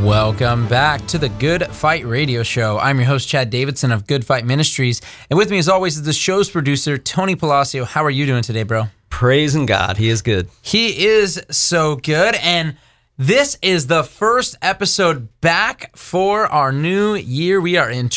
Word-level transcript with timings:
Welcome 0.00 0.68
back 0.68 1.06
to 1.08 1.18
the 1.18 1.28
Good 1.28 1.66
Fight 1.66 2.06
Radio 2.06 2.42
Show. 2.42 2.78
I'm 2.78 2.96
your 2.96 3.04
host, 3.06 3.28
Chad 3.28 3.50
Davidson 3.50 3.92
of 3.92 4.06
Good 4.06 4.24
Fight 4.24 4.46
Ministries. 4.46 5.02
And 5.28 5.36
with 5.36 5.50
me, 5.50 5.58
as 5.58 5.68
always, 5.68 5.96
is 5.96 6.02
the 6.02 6.14
show's 6.14 6.48
producer, 6.48 6.96
Tony 6.96 7.36
Palacio. 7.36 7.84
How 7.84 8.02
are 8.02 8.10
you 8.10 8.24
doing 8.24 8.42
today, 8.42 8.62
bro? 8.62 8.84
Praising 9.10 9.66
God, 9.66 9.98
he 9.98 10.08
is 10.08 10.22
good. 10.22 10.48
He 10.62 11.04
is 11.04 11.44
so 11.50 11.96
good. 11.96 12.36
And 12.36 12.76
this 13.18 13.58
is 13.60 13.86
the 13.86 14.02
first 14.02 14.56
episode 14.62 15.28
back 15.42 15.94
for 15.94 16.46
our 16.46 16.72
new 16.72 17.14
year. 17.14 17.60
We 17.60 17.76
are 17.76 17.90
in 17.90 18.08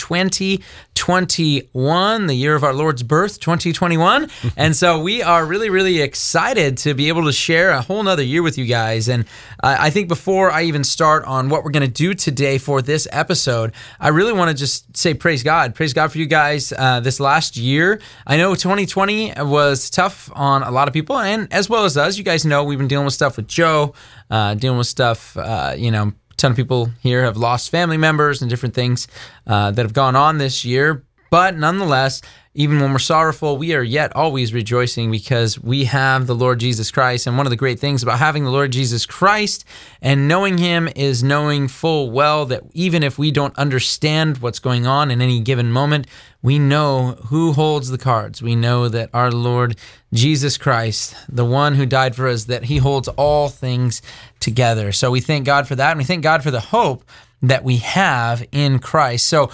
2021, 0.95 2.27
the 2.27 2.33
year 2.33 2.55
of 2.55 2.63
our 2.63 2.73
Lord's 2.73 3.03
birth, 3.03 3.39
2021. 3.39 4.29
and 4.57 4.75
so 4.75 4.99
we 4.99 5.21
are 5.21 5.45
really, 5.45 5.69
really 5.69 6.01
excited 6.01 6.77
to 6.79 6.93
be 6.93 7.09
able 7.09 7.25
to 7.25 7.31
share 7.31 7.71
a 7.71 7.81
whole 7.81 8.01
nother 8.01 8.23
year 8.23 8.41
with 8.41 8.57
you 8.57 8.65
guys. 8.65 9.07
And 9.07 9.25
uh, 9.61 9.77
I 9.79 9.89
think 9.91 10.07
before 10.07 10.51
I 10.51 10.63
even 10.63 10.83
start 10.83 11.25
on 11.25 11.49
what 11.49 11.63
we're 11.63 11.71
going 11.71 11.85
to 11.85 11.91
do 11.91 12.13
today 12.13 12.57
for 12.57 12.81
this 12.81 13.07
episode, 13.11 13.73
I 13.99 14.07
really 14.07 14.33
want 14.33 14.49
to 14.49 14.55
just 14.55 14.97
say 14.97 15.13
praise 15.13 15.43
God. 15.43 15.75
Praise 15.75 15.93
God 15.93 16.11
for 16.11 16.17
you 16.17 16.25
guys 16.25 16.73
uh, 16.75 16.99
this 17.01 17.19
last 17.19 17.57
year. 17.57 18.01
I 18.25 18.37
know 18.37 18.55
2020 18.55 19.33
was 19.37 19.89
tough 19.89 20.31
on 20.33 20.63
a 20.63 20.71
lot 20.71 20.87
of 20.87 20.93
people, 20.93 21.17
and 21.17 21.51
as 21.53 21.69
well 21.69 21.85
as 21.85 21.97
us. 21.97 22.17
You 22.17 22.23
guys 22.23 22.45
know 22.45 22.63
we've 22.63 22.79
been 22.79 22.87
dealing 22.87 23.05
with 23.05 23.13
stuff 23.13 23.37
with 23.37 23.47
Joe, 23.47 23.93
uh, 24.29 24.55
dealing 24.55 24.77
with 24.77 24.87
stuff, 24.87 25.37
uh, 25.37 25.75
you 25.77 25.91
know, 25.91 26.13
ton 26.37 26.51
of 26.51 26.57
people 26.57 26.89
here 27.01 27.23
have 27.23 27.37
lost 27.37 27.69
family 27.69 27.97
members 27.97 28.41
and 28.41 28.49
different 28.49 28.75
things 28.75 29.07
uh, 29.47 29.71
that 29.71 29.83
have 29.83 29.93
gone 29.93 30.15
on 30.15 30.37
this 30.37 30.65
year. 30.65 31.03
But 31.29 31.57
nonetheless, 31.57 32.21
even 32.57 32.79
when 32.79 32.93
we're 32.93 32.99
sorrowful, 32.99 33.57
we 33.57 33.75
are 33.75 33.83
yet 33.83 34.15
always 34.15 34.53
rejoicing 34.53 35.11
because 35.11 35.59
we 35.59 35.83
have 35.83 36.25
the 36.25 36.33
Lord 36.33 36.57
Jesus 36.61 36.89
Christ. 36.89 37.27
And 37.27 37.35
one 37.35 37.45
of 37.45 37.49
the 37.49 37.57
great 37.57 37.79
things 37.79 38.01
about 38.01 38.17
having 38.17 38.45
the 38.45 38.49
Lord 38.49 38.71
Jesus 38.71 39.05
Christ 39.05 39.65
and 40.01 40.29
knowing 40.29 40.57
Him 40.57 40.87
is 40.95 41.21
knowing 41.21 41.67
full 41.67 42.11
well 42.11 42.45
that 42.45 42.63
even 42.73 43.03
if 43.03 43.19
we 43.19 43.29
don't 43.29 43.57
understand 43.57 44.37
what's 44.37 44.59
going 44.59 44.87
on 44.87 45.11
in 45.11 45.21
any 45.21 45.41
given 45.41 45.69
moment, 45.69 46.07
we 46.41 46.57
know 46.57 47.17
who 47.25 47.51
holds 47.51 47.89
the 47.89 47.97
cards. 47.97 48.41
We 48.41 48.55
know 48.55 48.87
that 48.87 49.09
our 49.13 49.31
Lord 49.31 49.75
Jesus 50.13 50.57
Christ, 50.57 51.13
the 51.27 51.43
one 51.43 51.75
who 51.75 51.85
died 51.85 52.15
for 52.15 52.25
us, 52.25 52.45
that 52.45 52.63
He 52.63 52.77
holds 52.77 53.09
all 53.09 53.49
things 53.49 54.01
together. 54.39 54.93
So 54.93 55.11
we 55.11 55.19
thank 55.19 55.45
God 55.45 55.67
for 55.67 55.75
that. 55.75 55.91
And 55.91 55.97
we 55.97 56.05
thank 56.05 56.23
God 56.23 56.41
for 56.41 56.51
the 56.51 56.61
hope 56.61 57.03
that 57.41 57.65
we 57.65 57.77
have 57.77 58.47
in 58.53 58.79
Christ. 58.79 59.25
So, 59.25 59.51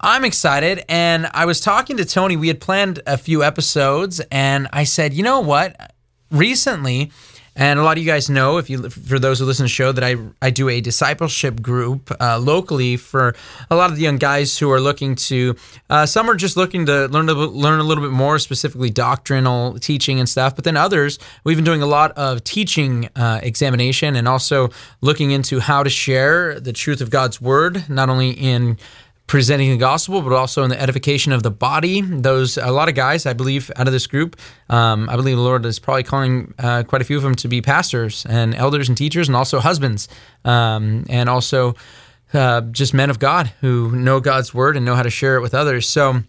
I'm 0.00 0.24
excited. 0.24 0.84
And 0.88 1.28
I 1.32 1.44
was 1.44 1.60
talking 1.60 1.96
to 1.96 2.04
Tony. 2.04 2.36
We 2.36 2.48
had 2.48 2.60
planned 2.60 3.00
a 3.06 3.16
few 3.16 3.42
episodes, 3.42 4.20
and 4.30 4.68
I 4.72 4.84
said, 4.84 5.14
you 5.14 5.22
know 5.22 5.40
what? 5.40 5.92
Recently, 6.30 7.10
and 7.56 7.78
a 7.78 7.84
lot 7.84 7.96
of 7.96 8.02
you 8.02 8.10
guys 8.10 8.28
know, 8.28 8.58
if 8.58 8.68
you 8.68 8.88
for 8.90 9.18
those 9.20 9.38
who 9.38 9.44
listen 9.44 9.64
to 9.64 9.66
the 9.66 9.68
show, 9.68 9.92
that 9.92 10.02
I 10.02 10.16
I 10.42 10.50
do 10.50 10.68
a 10.68 10.80
discipleship 10.80 11.62
group 11.62 12.10
uh, 12.20 12.38
locally 12.38 12.96
for 12.96 13.36
a 13.70 13.76
lot 13.76 13.90
of 13.90 13.96
the 13.96 14.02
young 14.02 14.18
guys 14.18 14.58
who 14.58 14.72
are 14.72 14.80
looking 14.80 15.14
to. 15.14 15.54
Uh, 15.88 16.04
some 16.04 16.28
are 16.28 16.34
just 16.34 16.56
looking 16.56 16.86
to 16.86 17.06
learn 17.06 17.28
a, 17.28 17.34
learn 17.34 17.78
a 17.78 17.84
little 17.84 18.02
bit 18.02 18.10
more, 18.10 18.40
specifically 18.40 18.90
doctrinal 18.90 19.78
teaching 19.78 20.18
and 20.18 20.28
stuff. 20.28 20.56
But 20.56 20.64
then 20.64 20.76
others, 20.76 21.20
we've 21.44 21.56
been 21.56 21.64
doing 21.64 21.82
a 21.82 21.86
lot 21.86 22.10
of 22.12 22.42
teaching 22.42 23.08
uh, 23.14 23.38
examination 23.42 24.16
and 24.16 24.26
also 24.26 24.70
looking 25.00 25.30
into 25.30 25.60
how 25.60 25.84
to 25.84 25.90
share 25.90 26.58
the 26.58 26.72
truth 26.72 27.00
of 27.00 27.10
God's 27.10 27.40
word, 27.40 27.88
not 27.88 28.08
only 28.08 28.30
in 28.30 28.78
presenting 29.26 29.70
the 29.70 29.76
gospel, 29.76 30.20
but 30.20 30.32
also 30.32 30.62
in 30.64 30.70
the 30.70 30.80
edification 30.80 31.32
of 31.32 31.42
the 31.42 31.50
body. 31.50 32.02
Those 32.02 32.58
a 32.58 32.70
lot 32.70 32.88
of 32.88 32.94
guys, 32.94 33.26
I 33.26 33.32
believe, 33.32 33.70
out 33.76 33.86
of 33.86 33.92
this 33.92 34.06
group, 34.06 34.36
um, 34.68 35.08
I 35.08 35.16
believe 35.16 35.36
the 35.36 35.42
Lord 35.42 35.64
is 35.64 35.78
probably 35.78 36.02
calling 36.02 36.54
uh, 36.58 36.82
quite 36.82 37.02
a 37.02 37.04
few 37.04 37.16
of 37.16 37.22
them 37.22 37.34
to 37.36 37.48
be 37.48 37.62
pastors 37.62 38.26
and 38.26 38.54
elders 38.54 38.88
and 38.88 38.98
teachers, 38.98 39.28
and 39.28 39.36
also 39.36 39.60
husbands, 39.60 40.08
um, 40.44 41.04
and 41.08 41.28
also 41.28 41.74
uh, 42.34 42.60
just 42.62 42.92
men 42.92 43.10
of 43.10 43.18
God 43.18 43.52
who 43.60 43.96
know 43.96 44.20
God's 44.20 44.52
word 44.52 44.76
and 44.76 44.84
know 44.84 44.94
how 44.94 45.02
to 45.02 45.10
share 45.10 45.36
it 45.36 45.40
with 45.40 45.54
others. 45.54 45.88
So. 45.88 46.22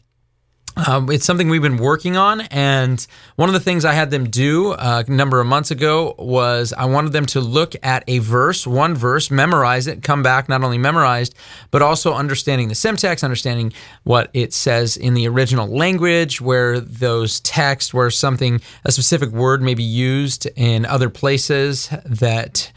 Um, 0.77 1.09
it's 1.09 1.25
something 1.25 1.47
we've 1.47 1.61
been 1.61 1.77
working 1.77 2.17
on, 2.17 2.41
and 2.41 3.05
one 3.37 3.47
of 3.47 3.53
the 3.53 3.61
things 3.61 3.85
I 3.85 3.93
had 3.93 4.11
them 4.11 4.29
do 4.29 4.71
uh, 4.71 5.03
a 5.07 5.11
number 5.11 5.39
of 5.39 5.47
months 5.47 5.71
ago 5.71 6.15
was 6.17 6.73
I 6.73 6.83
wanted 6.85 7.13
them 7.13 7.25
to 7.27 7.39
look 7.39 7.75
at 7.81 8.03
a 8.07 8.19
verse, 8.19 8.67
one 8.67 8.93
verse, 8.93 9.31
memorize 9.31 9.87
it, 9.87 10.03
come 10.03 10.21
back 10.21 10.49
not 10.49 10.63
only 10.63 10.77
memorized, 10.77 11.33
but 11.71 11.81
also 11.81 12.13
understanding 12.13 12.67
the 12.67 12.75
syntax, 12.75 13.23
understanding 13.23 13.71
what 14.03 14.29
it 14.33 14.53
says 14.53 14.97
in 14.97 15.13
the 15.13 15.29
original 15.29 15.67
language, 15.67 16.41
where 16.41 16.81
those 16.81 17.39
texts, 17.39 17.93
where 17.93 18.11
something, 18.11 18.59
a 18.83 18.91
specific 18.91 19.29
word 19.29 19.61
may 19.61 19.75
be 19.75 19.83
used 19.83 20.45
in 20.57 20.85
other 20.85 21.09
places 21.09 21.87
that 22.03 22.71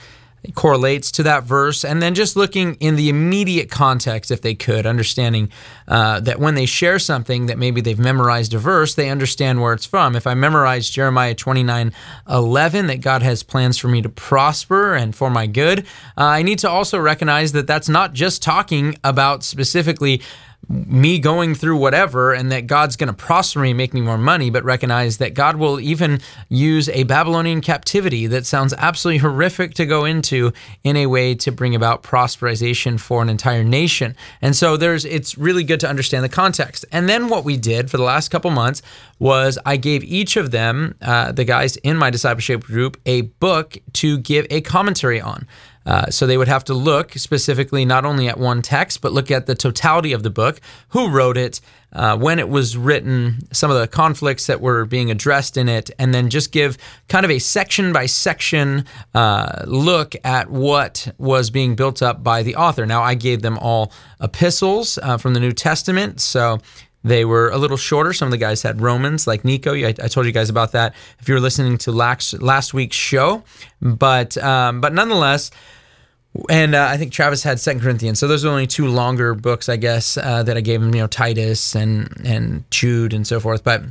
correlates 0.55 1.11
to 1.13 1.23
that 1.25 1.45
verse, 1.45 1.85
and 1.85 2.01
then 2.01 2.15
just 2.15 2.37
looking 2.37 2.75
in 2.77 2.97
the 2.97 3.09
immediate 3.09 3.71
context, 3.71 4.31
if 4.31 4.41
they 4.41 4.55
could, 4.55 4.87
understanding 4.87 5.51
uh, 5.89 6.21
that 6.21 6.39
when 6.39 6.55
they 6.55 6.67
share 6.67 6.99
something 6.99 7.47
that 7.47 7.59
maybe 7.59 7.81
they've 7.81 7.99
memorized 7.99 8.55
a 8.55 8.59
verse, 8.59 8.95
they 8.95 9.11
understand 9.11 9.61
where 9.61 9.73
it's 9.73 9.87
from. 9.87 10.15
If 10.15 10.27
I 10.27 10.35
memorize 10.35 10.89
Jeremiah 10.89 11.35
29 11.35 11.93
11, 12.29 12.87
that 12.87 13.01
God 13.01 13.23
has 13.23 13.43
plans 13.43 13.79
for 13.79 13.89
me 13.89 14.03
to 14.03 14.09
prosper 14.09 14.95
and 14.95 15.15
for 15.15 15.31
my 15.31 15.47
good, 15.47 15.81
uh, 16.17 16.25
I 16.25 16.43
need 16.43 16.61
to 16.61 16.71
also 16.71 16.99
recognize 16.99 17.53
that 17.53 17.67
that's 17.67 17.89
not 17.89 18.13
just 18.13 18.43
talking 18.43 18.97
about 19.05 19.43
specifically 19.43 20.23
me 20.69 21.19
going 21.19 21.55
through 21.55 21.77
whatever 21.77 22.33
and 22.35 22.53
that 22.53 22.67
God's 22.67 22.97
going 22.97 23.09
to 23.09 23.15
prosper 23.15 23.61
me, 23.61 23.73
make 23.73 23.95
me 23.95 24.01
more 24.01 24.19
money, 24.19 24.51
but 24.51 24.65
recognize 24.65 25.17
that 25.17 25.33
God 25.33 25.57
will 25.57 25.81
even 25.81 26.21
use 26.49 26.89
a 26.91 27.05
Babylonian 27.05 27.63
captivity 27.63 28.27
that 28.27 28.45
sounds 28.45 28.75
absolutely 28.77 29.19
horrific 29.19 29.75
to 29.75 29.87
go 29.87 30.05
into 30.05 30.53
in 30.85 30.97
a 30.97 31.07
way 31.07 31.35
to 31.37 31.51
bring 31.51 31.75
about 31.75 32.03
prosperization 32.03 33.01
for 33.01 33.23
an 33.23 33.31
entire 33.31 33.65
nation. 33.65 34.15
And 34.43 34.55
so 34.55 34.77
there's 34.77 35.05
it's 35.07 35.39
really 35.39 35.65
good 35.65 35.81
to 35.81 35.89
understand 35.89 36.23
the 36.25 36.29
context. 36.29 36.85
And 36.93 37.09
then 37.09 37.29
what 37.29 37.45
we 37.45 37.57
did 37.57 37.91
for 37.91 37.97
the 37.97 38.03
last 38.03 38.29
couple 38.29 38.51
months 38.51 38.83
was 39.19 39.59
I 39.65 39.77
gave 39.77 40.05
each 40.05 40.37
of 40.37 40.51
them, 40.51 40.97
uh, 41.01 41.33
the 41.33 41.45
guys 41.45 41.77
in 41.77 41.97
my 41.97 42.11
discipleship 42.11 42.63
group, 42.63 43.01
a 43.07 43.23
book 43.23 43.79
to 43.95 44.19
give 44.19 44.47
a 44.51 44.61
commentary 44.61 45.21
on. 45.21 45.47
Uh, 45.89 46.11
so 46.11 46.27
they 46.27 46.37
would 46.37 46.49
have 46.49 46.65
to 46.65 46.75
look 46.75 47.15
specifically 47.15 47.83
not 47.87 48.05
only 48.05 48.29
at 48.29 48.39
one 48.39 48.61
text, 48.61 49.01
but 49.01 49.11
look 49.11 49.31
at 49.31 49.47
the 49.47 49.55
totality 49.55 50.13
of 50.13 50.23
the 50.23 50.29
book, 50.29 50.61
who 50.91 51.09
wrote 51.09 51.39
it, 51.39 51.63
uh, 51.95 52.15
when 52.15 52.39
it 52.39 52.51
was 52.51 52.77
written, 52.77 53.39
some 53.53 53.71
of 53.71 53.81
the 53.81 53.89
conflicts 53.89 54.47
that 54.49 54.61
were 54.61 54.85
being 54.85 55.11
addressed 55.11 55.57
in 55.57 55.67
it, 55.67 55.91
and 55.99 56.13
then 56.13 56.29
just 56.29 56.53
give 56.53 56.77
kind 57.09 57.25
of 57.25 57.31
a 57.31 57.39
section 57.39 57.91
by 57.91 58.05
section 58.05 58.85
uh, 59.15 59.65
look 59.67 60.15
at 60.25 60.51
what 60.51 61.09
was 61.17 61.49
being 61.49 61.75
built 61.75 62.03
up 62.03 62.23
by 62.23 62.43
the 62.43 62.55
author. 62.55 62.85
Now, 62.85 63.03
I 63.03 63.15
gave 63.15 63.41
them 63.41 63.57
all 63.57 63.91
epistles 64.21 64.99
uh, 64.99 65.17
from 65.17 65.33
the 65.33 65.41
New 65.41 65.53
Testament, 65.53 66.21
so 66.21 66.59
they 67.03 67.25
were 67.25 67.49
a 67.49 67.57
little 67.57 67.79
shorter. 67.79 68.13
Some 68.13 68.27
of 68.27 68.33
the 68.33 68.39
guys 68.39 68.61
had 68.61 68.83
Romans, 68.83 69.27
like 69.27 69.43
Nico. 69.43 69.75
I, 69.75 69.89
I, 69.89 70.09
told 70.09 70.27
you 70.27 70.33
guys 70.33 70.51
about 70.51 70.73
that 70.73 70.95
if 71.21 71.29
you 71.29 71.35
were 71.35 71.41
listening 71.41 71.79
to 71.79 71.93
last, 71.93 72.43
last 72.43 72.75
week's 72.75 72.97
show. 72.97 73.43
But 73.81 74.37
um, 74.37 74.83
but 74.83 74.93
nonetheless, 74.93 75.51
and 76.49 76.75
uh, 76.75 76.87
I 76.91 76.97
think 76.97 77.13
Travis 77.13 77.43
had 77.43 77.61
Second 77.61 77.81
Corinthians. 77.81 78.19
So 78.19 78.29
those 78.29 78.45
are 78.45 78.49
only 78.49 78.67
two 78.67 78.87
longer 78.87 79.35
books, 79.35 79.69
I 79.69 79.77
guess, 79.77 80.17
uh, 80.17 80.43
that 80.43 80.57
I 80.57 80.61
gave 80.61 80.83
him. 80.83 80.95
You 80.95 81.03
know, 81.03 81.07
Titus 81.07 81.75
and 81.75 82.09
and 82.25 82.71
Jude 82.71 83.13
and 83.13 83.27
so 83.27 83.41
forth. 83.41 83.65
But 83.65 83.83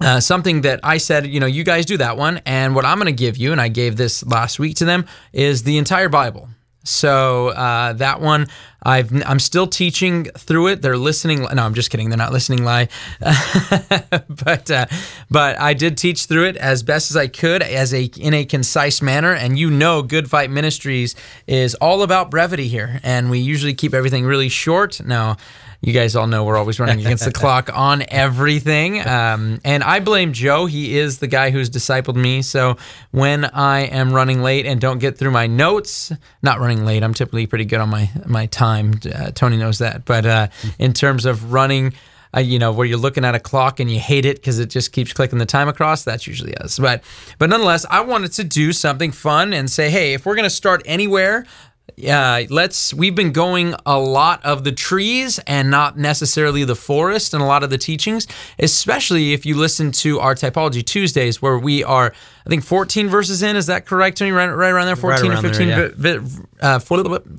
uh, 0.00 0.20
something 0.20 0.62
that 0.62 0.80
I 0.82 0.98
said, 0.98 1.26
you 1.26 1.40
know, 1.40 1.46
you 1.46 1.64
guys 1.64 1.86
do 1.86 1.96
that 1.96 2.16
one, 2.16 2.40
and 2.44 2.74
what 2.74 2.84
I'm 2.84 2.98
going 2.98 3.06
to 3.06 3.12
give 3.12 3.36
you, 3.36 3.52
and 3.52 3.60
I 3.60 3.68
gave 3.68 3.96
this 3.96 4.24
last 4.26 4.58
week 4.58 4.76
to 4.76 4.84
them, 4.84 5.06
is 5.32 5.62
the 5.62 5.78
entire 5.78 6.08
Bible. 6.08 6.48
So 6.86 7.48
uh, 7.48 7.92
that 7.94 8.20
one, 8.20 8.46
I've 8.82 9.12
I'm 9.26 9.40
still 9.40 9.66
teaching 9.66 10.24
through 10.24 10.68
it. 10.68 10.82
They're 10.82 10.96
listening. 10.96 11.40
No, 11.42 11.64
I'm 11.64 11.74
just 11.74 11.90
kidding. 11.90 12.08
They're 12.08 12.16
not 12.16 12.32
listening 12.32 12.64
live. 12.64 12.88
but 13.20 14.70
uh, 14.70 14.86
but 15.28 15.58
I 15.58 15.74
did 15.74 15.98
teach 15.98 16.26
through 16.26 16.46
it 16.46 16.56
as 16.56 16.82
best 16.84 17.10
as 17.10 17.16
I 17.16 17.26
could, 17.26 17.62
as 17.62 17.92
a 17.92 18.04
in 18.04 18.32
a 18.32 18.44
concise 18.44 19.02
manner. 19.02 19.32
And 19.32 19.58
you 19.58 19.70
know, 19.70 20.02
Good 20.02 20.30
Fight 20.30 20.50
Ministries 20.50 21.16
is 21.48 21.74
all 21.76 22.02
about 22.02 22.30
brevity 22.30 22.68
here, 22.68 23.00
and 23.02 23.28
we 23.28 23.40
usually 23.40 23.74
keep 23.74 23.92
everything 23.92 24.24
really 24.24 24.48
short. 24.48 25.04
Now 25.04 25.36
you 25.80 25.92
guys 25.92 26.16
all 26.16 26.26
know 26.26 26.44
we're 26.44 26.56
always 26.56 26.80
running 26.80 27.00
against 27.00 27.24
the 27.24 27.32
clock 27.40 27.70
on 27.72 28.04
everything. 28.08 29.02
Um, 29.16 29.60
and 29.64 29.82
I 29.82 30.00
blame 30.00 30.32
Joe. 30.32 30.66
He 30.66 30.98
is 30.98 31.18
the 31.18 31.26
guy 31.26 31.50
who's 31.50 31.70
discipled 31.70 32.16
me. 32.16 32.42
So 32.42 32.76
when 33.12 33.44
I 33.46 33.80
am 33.82 34.12
running 34.12 34.42
late 34.42 34.66
and 34.66 34.80
don't 34.80 34.98
get 34.98 35.16
through 35.16 35.30
my 35.30 35.46
notes, 35.46 36.12
not 36.42 36.60
running 36.60 36.84
late, 36.84 37.02
I'm 37.02 37.14
typically 37.14 37.46
pretty 37.46 37.64
good 37.64 37.80
on 37.80 37.88
my 37.88 38.10
my 38.26 38.46
time. 38.46 39.00
Uh, 39.04 39.30
Tony 39.30 39.56
knows 39.56 39.78
that. 39.78 40.04
But 40.04 40.26
uh, 40.26 40.48
in 40.78 40.92
terms 40.92 41.24
of 41.24 41.52
running. 41.52 41.94
Uh, 42.36 42.40
you 42.40 42.58
know, 42.58 42.72
where 42.72 42.84
you're 42.84 42.98
looking 42.98 43.24
at 43.24 43.34
a 43.34 43.40
clock 43.40 43.80
and 43.80 43.90
you 43.90 43.98
hate 43.98 44.26
it 44.26 44.36
because 44.36 44.58
it 44.58 44.68
just 44.68 44.92
keeps 44.92 45.12
clicking 45.12 45.38
the 45.38 45.46
time 45.46 45.68
across. 45.68 46.04
That's 46.04 46.26
usually 46.26 46.54
us. 46.56 46.78
But, 46.78 47.02
but 47.38 47.48
nonetheless, 47.48 47.86
I 47.88 48.00
wanted 48.00 48.32
to 48.32 48.44
do 48.44 48.72
something 48.74 49.10
fun 49.12 49.54
and 49.54 49.70
say, 49.70 49.88
hey, 49.88 50.12
if 50.12 50.26
we're 50.26 50.34
going 50.34 50.42
to 50.42 50.50
start 50.50 50.82
anywhere, 50.84 51.46
yeah, 51.94 52.44
let's. 52.50 52.92
We've 52.92 53.14
been 53.14 53.32
going 53.32 53.74
a 53.86 53.98
lot 53.98 54.44
of 54.44 54.64
the 54.64 54.72
trees 54.72 55.38
and 55.46 55.70
not 55.70 55.96
necessarily 55.96 56.64
the 56.64 56.74
forest 56.74 57.32
and 57.32 57.42
a 57.42 57.46
lot 57.46 57.62
of 57.62 57.70
the 57.70 57.78
teachings, 57.78 58.26
especially 58.58 59.32
if 59.32 59.46
you 59.46 59.56
listen 59.56 59.92
to 59.92 60.20
our 60.20 60.34
Typology 60.34 60.84
Tuesdays, 60.84 61.40
where 61.40 61.58
we 61.58 61.84
are, 61.84 62.12
I 62.44 62.48
think, 62.50 62.64
14 62.64 63.08
verses 63.08 63.42
in. 63.42 63.56
Is 63.56 63.66
that 63.66 63.86
correct, 63.86 64.18
Tony? 64.18 64.32
Right, 64.32 64.46
right 64.48 64.70
around 64.70 64.86
there, 64.86 64.96
14 64.96 65.30
Right 65.30 65.38
or 65.38 65.42
15, 65.42 65.68
there, 65.68 65.88
vi- 65.90 66.16
vi- 66.18 66.42
uh, 66.60 66.78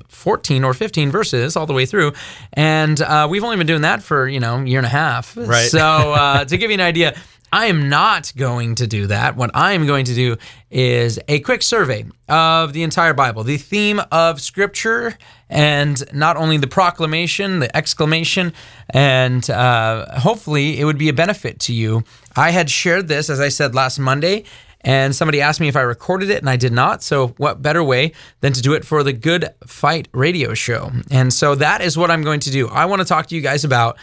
14 0.08 0.64
or 0.64 0.74
15 0.74 1.10
verses 1.10 1.56
all 1.56 1.66
the 1.66 1.72
way 1.74 1.86
through, 1.86 2.12
and 2.54 3.00
uh, 3.00 3.28
we've 3.30 3.44
only 3.44 3.56
been 3.58 3.66
doing 3.66 3.82
that 3.82 4.02
for 4.02 4.26
you 4.26 4.40
know 4.40 4.56
a 4.56 4.64
year 4.64 4.78
and 4.78 4.86
a 4.86 4.90
half. 4.90 5.36
Right. 5.36 5.68
So 5.68 5.78
uh, 5.78 6.44
to 6.46 6.56
give 6.56 6.70
you 6.70 6.74
an 6.74 6.80
idea. 6.80 7.16
I 7.52 7.66
am 7.66 7.88
not 7.88 8.32
going 8.36 8.74
to 8.76 8.86
do 8.86 9.06
that. 9.06 9.36
What 9.36 9.50
I 9.54 9.72
am 9.72 9.86
going 9.86 10.04
to 10.06 10.14
do 10.14 10.36
is 10.70 11.18
a 11.28 11.40
quick 11.40 11.62
survey 11.62 12.04
of 12.28 12.72
the 12.72 12.82
entire 12.82 13.14
Bible, 13.14 13.42
the 13.42 13.56
theme 13.56 14.00
of 14.12 14.40
Scripture, 14.40 15.16
and 15.48 16.02
not 16.12 16.36
only 16.36 16.58
the 16.58 16.66
proclamation, 16.66 17.60
the 17.60 17.74
exclamation, 17.74 18.52
and 18.90 19.48
uh, 19.48 20.20
hopefully 20.20 20.78
it 20.78 20.84
would 20.84 20.98
be 20.98 21.08
a 21.08 21.14
benefit 21.14 21.58
to 21.60 21.72
you. 21.72 22.04
I 22.36 22.50
had 22.50 22.68
shared 22.68 23.08
this, 23.08 23.30
as 23.30 23.40
I 23.40 23.48
said 23.48 23.74
last 23.74 23.98
Monday, 23.98 24.44
and 24.82 25.14
somebody 25.16 25.40
asked 25.40 25.60
me 25.60 25.68
if 25.68 25.76
I 25.76 25.80
recorded 25.80 26.30
it, 26.30 26.38
and 26.38 26.50
I 26.50 26.56
did 26.56 26.72
not. 26.72 27.02
So, 27.02 27.28
what 27.38 27.62
better 27.62 27.82
way 27.82 28.12
than 28.40 28.52
to 28.52 28.62
do 28.62 28.74
it 28.74 28.84
for 28.84 29.02
the 29.02 29.12
Good 29.12 29.48
Fight 29.66 30.08
radio 30.12 30.54
show? 30.54 30.92
And 31.10 31.32
so, 31.32 31.54
that 31.56 31.80
is 31.80 31.98
what 31.98 32.10
I'm 32.10 32.22
going 32.22 32.40
to 32.40 32.50
do. 32.50 32.68
I 32.68 32.84
want 32.84 33.00
to 33.00 33.04
talk 33.06 33.26
to 33.28 33.34
you 33.34 33.40
guys 33.40 33.64
about 33.64 33.98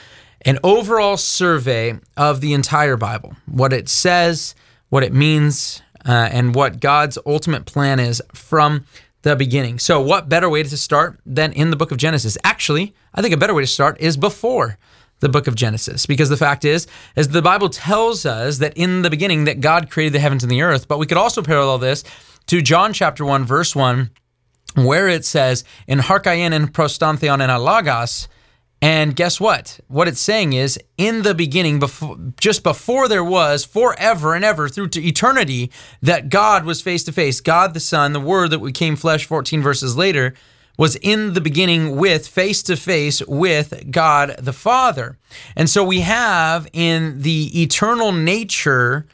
an 0.46 0.60
overall 0.64 1.18
survey 1.18 2.00
of 2.16 2.40
the 2.40 2.54
entire 2.54 2.98
Bible, 2.98 3.36
what 3.48 3.74
it 3.74 3.90
says, 3.90 4.56
what 4.90 5.04
it 5.04 5.12
means, 5.14 5.82
uh, 6.06 6.30
and 6.32 6.54
what 6.54 6.80
God's 6.80 7.18
ultimate 7.26 7.66
plan 7.66 8.00
is 8.00 8.22
from 8.34 8.86
the 9.24 9.36
beginning. 9.36 9.80
So, 9.80 10.00
what 10.00 10.30
better 10.30 10.48
way 10.48 10.62
to 10.62 10.78
start 10.78 11.20
than 11.26 11.52
in 11.54 11.72
the 11.72 11.76
book 11.76 11.92
of 11.92 11.98
Genesis? 11.98 12.38
Actually, 12.44 12.94
I 13.14 13.22
think 13.22 13.34
a 13.34 13.38
better 13.38 13.56
way 13.56 13.64
to 13.64 13.68
start 13.68 14.00
is 14.00 14.16
before 14.16 14.78
the 15.20 15.30
book 15.30 15.48
of 15.48 15.56
Genesis 15.56 16.06
because 16.06 16.30
the 16.30 16.38
fact 16.38 16.66
is 16.66 16.88
as 17.16 17.30
the 17.30 17.42
Bible 17.42 17.70
tells 17.70 18.26
us 18.26 18.60
that 18.60 18.78
in 18.78 19.02
the 19.02 19.10
beginning 19.10 19.46
that 19.46 19.62
God 19.62 19.90
created 19.90 20.14
the 20.14 20.20
heavens 20.20 20.44
and 20.44 20.52
the 20.52 20.62
earth 20.62 20.88
but 20.88 21.00
we 21.00 21.06
could 21.06 21.18
also 21.18 21.42
parallel 21.42 21.78
this 21.78 22.04
to 22.48 22.62
John 22.62 22.92
chapter 22.92 23.24
1 23.24 23.46
verse 23.46 23.76
1 23.76 24.12
where 24.76 25.08
it 25.08 25.24
says 25.24 25.64
in 25.88 26.00
Harkaien 26.00 26.52
and 26.52 26.72
Prostantheon 26.72 27.40
and 27.40 27.50
Alagos 27.50 28.28
and 28.86 29.16
guess 29.16 29.40
what? 29.40 29.80
What 29.88 30.08
it's 30.08 30.20
saying 30.20 30.54
is, 30.54 30.78
in 30.96 31.24
the 31.24 31.34
beginning, 31.34 31.80
before, 31.80 32.18
just 32.40 32.62
before 32.62 33.08
there 33.08 33.24
was, 33.24 33.66
forever 33.66 34.36
and 34.36 34.46
ever, 34.46 34.70
through 34.70 34.90
to 34.90 35.04
eternity, 35.04 35.72
that 36.04 36.30
God 36.30 36.66
was 36.66 36.84
face 36.84 37.04
to 37.06 37.12
face. 37.12 37.42
God 37.42 37.74
the 37.74 37.80
Son, 37.80 38.14
the 38.14 38.20
Word 38.20 38.52
that 38.52 38.60
became 38.60 38.96
flesh 38.96 39.26
14 39.26 39.60
verses 39.64 39.98
later, 39.98 40.36
was 40.78 40.98
in 40.98 41.34
the 41.34 41.42
beginning 41.42 41.96
with, 41.96 42.28
face 42.28 42.62
to 42.62 42.78
face 42.78 43.26
with 43.26 43.90
God 43.90 44.36
the 44.38 44.54
Father. 44.54 45.18
And 45.56 45.68
so 45.68 45.84
we 45.84 46.02
have 46.02 46.68
in 46.72 47.24
the 47.24 47.64
eternal 47.64 48.12
nature 48.12 49.08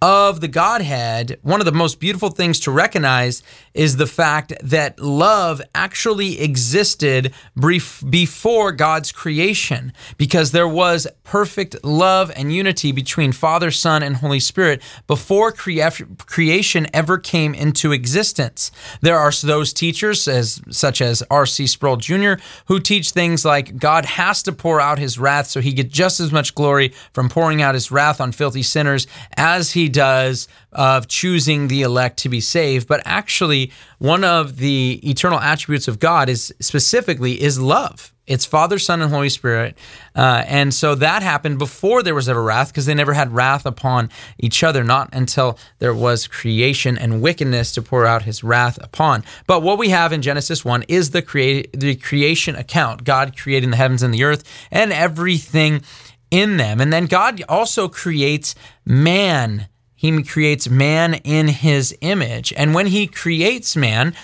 of 0.00 0.40
the 0.40 0.48
Godhead, 0.48 1.38
one 1.42 1.60
of 1.60 1.66
the 1.66 1.72
most 1.72 1.98
beautiful 1.98 2.30
things 2.30 2.60
to 2.60 2.70
recognize 2.70 3.42
is 3.74 3.96
the 3.96 4.06
fact 4.06 4.52
that 4.62 5.00
love 5.00 5.60
actually 5.74 6.40
existed 6.40 7.32
brief 7.56 8.02
before 8.08 8.70
God's 8.70 9.10
creation 9.10 9.92
because 10.16 10.52
there 10.52 10.68
was 10.68 11.08
perfect 11.24 11.84
love 11.84 12.30
and 12.36 12.52
unity 12.52 12.92
between 12.92 13.32
Father, 13.32 13.70
Son, 13.70 14.02
and 14.02 14.16
Holy 14.16 14.40
Spirit 14.40 14.82
before 15.06 15.50
crea- 15.50 15.90
creation 16.26 16.86
ever 16.94 17.18
came 17.18 17.54
into 17.54 17.92
existence. 17.92 18.70
There 19.00 19.18
are 19.18 19.32
those 19.42 19.72
teachers, 19.72 20.26
as 20.26 20.60
such 20.70 21.00
as 21.00 21.22
R.C. 21.30 21.66
Sproul 21.66 21.96
Jr., 21.96 22.34
who 22.66 22.80
teach 22.80 23.10
things 23.10 23.44
like 23.44 23.78
God 23.78 24.04
has 24.04 24.42
to 24.44 24.52
pour 24.52 24.80
out 24.80 24.98
his 24.98 25.18
wrath 25.18 25.48
so 25.48 25.60
he 25.60 25.72
get 25.72 25.88
just 25.88 26.20
as 26.20 26.32
much 26.32 26.54
glory 26.54 26.92
from 27.12 27.28
pouring 27.28 27.62
out 27.62 27.74
his 27.74 27.90
wrath 27.90 28.20
on 28.20 28.32
filthy 28.32 28.62
sinners 28.62 29.06
as 29.36 29.72
he 29.72 29.87
does 29.88 30.48
of 30.72 31.08
choosing 31.08 31.68
the 31.68 31.82
elect 31.82 32.18
to 32.18 32.28
be 32.28 32.40
saved. 32.40 32.88
But 32.88 33.02
actually, 33.04 33.72
one 33.98 34.24
of 34.24 34.58
the 34.58 35.00
eternal 35.02 35.40
attributes 35.40 35.88
of 35.88 35.98
God 35.98 36.28
is 36.28 36.54
specifically 36.60 37.40
is 37.40 37.58
love. 37.58 38.12
It's 38.28 38.44
Father, 38.44 38.78
Son, 38.78 39.00
and 39.00 39.10
Holy 39.10 39.30
Spirit. 39.30 39.76
Uh, 40.14 40.44
and 40.46 40.72
so 40.72 40.94
that 40.94 41.22
happened 41.22 41.58
before 41.58 42.02
there 42.02 42.14
was 42.14 42.28
ever 42.28 42.42
wrath 42.42 42.68
because 42.68 42.84
they 42.84 42.94
never 42.94 43.14
had 43.14 43.32
wrath 43.32 43.64
upon 43.64 44.10
each 44.38 44.62
other, 44.62 44.84
not 44.84 45.08
until 45.14 45.58
there 45.78 45.94
was 45.94 46.26
creation 46.26 46.98
and 46.98 47.22
wickedness 47.22 47.72
to 47.72 47.82
pour 47.82 48.04
out 48.04 48.22
his 48.22 48.44
wrath 48.44 48.78
upon. 48.82 49.24
But 49.46 49.62
what 49.62 49.78
we 49.78 49.88
have 49.88 50.12
in 50.12 50.20
Genesis 50.20 50.62
1 50.62 50.84
is 50.88 51.10
the, 51.10 51.22
crea- 51.22 51.68
the 51.72 51.96
creation 51.96 52.54
account 52.54 53.04
God 53.04 53.34
creating 53.36 53.70
the 53.70 53.78
heavens 53.78 54.02
and 54.02 54.12
the 54.12 54.24
earth 54.24 54.44
and 54.70 54.92
everything 54.92 55.82
in 56.30 56.58
them. 56.58 56.80
And 56.82 56.92
then 56.92 57.06
God 57.06 57.42
also 57.48 57.88
creates 57.88 58.54
man. 58.84 59.68
He 59.98 60.22
creates 60.22 60.70
man 60.70 61.14
in 61.14 61.48
his 61.48 61.92
image. 62.02 62.52
And 62.56 62.72
when 62.72 62.86
he 62.86 63.08
creates 63.08 63.74
man, 63.74 64.14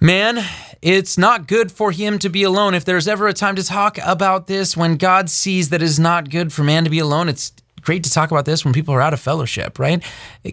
man, 0.00 0.42
it's 0.80 1.18
not 1.18 1.46
good 1.46 1.70
for 1.70 1.92
him 1.92 2.18
to 2.20 2.30
be 2.30 2.42
alone. 2.42 2.72
If 2.72 2.86
there's 2.86 3.06
ever 3.06 3.28
a 3.28 3.34
time 3.34 3.54
to 3.56 3.62
talk 3.62 3.98
about 4.02 4.46
this, 4.46 4.78
when 4.78 4.96
God 4.96 5.28
sees 5.28 5.68
that 5.68 5.82
it's 5.82 5.98
not 5.98 6.30
good 6.30 6.54
for 6.54 6.64
man 6.64 6.84
to 6.84 6.90
be 6.90 7.00
alone, 7.00 7.28
it's 7.28 7.52
great 7.82 8.02
to 8.04 8.10
talk 8.10 8.30
about 8.30 8.46
this 8.46 8.64
when 8.64 8.72
people 8.72 8.94
are 8.94 9.02
out 9.02 9.12
of 9.12 9.20
fellowship, 9.20 9.78
right? 9.78 10.02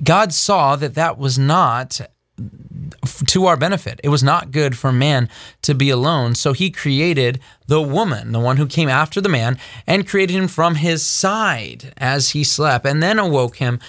God 0.04 0.34
saw 0.34 0.76
that 0.76 0.96
that 0.96 1.18
was 1.18 1.40
not 1.40 2.02
to 3.28 3.46
our 3.46 3.56
benefit. 3.56 4.02
It 4.04 4.10
was 4.10 4.22
not 4.22 4.52
good 4.52 4.78
for 4.78 4.92
man 4.92 5.30
to 5.62 5.74
be 5.74 5.90
alone. 5.90 6.36
So 6.36 6.52
he 6.52 6.72
created 6.72 7.40
the 7.68 7.82
woman, 7.82 8.34
the 8.34 8.40
one 8.42 8.58
who 8.58 8.68
came 8.68 8.90
after 8.90 9.22
the 9.22 9.30
man, 9.30 9.58
and 9.88 10.06
created 10.06 10.34
him 10.34 10.50
from 10.50 10.76
his 10.76 11.06
side 11.06 11.94
as 11.96 12.32
he 12.32 12.44
slept, 12.44 12.86
and 12.86 13.02
then 13.02 13.18
awoke 13.18 13.56
him. 13.56 13.80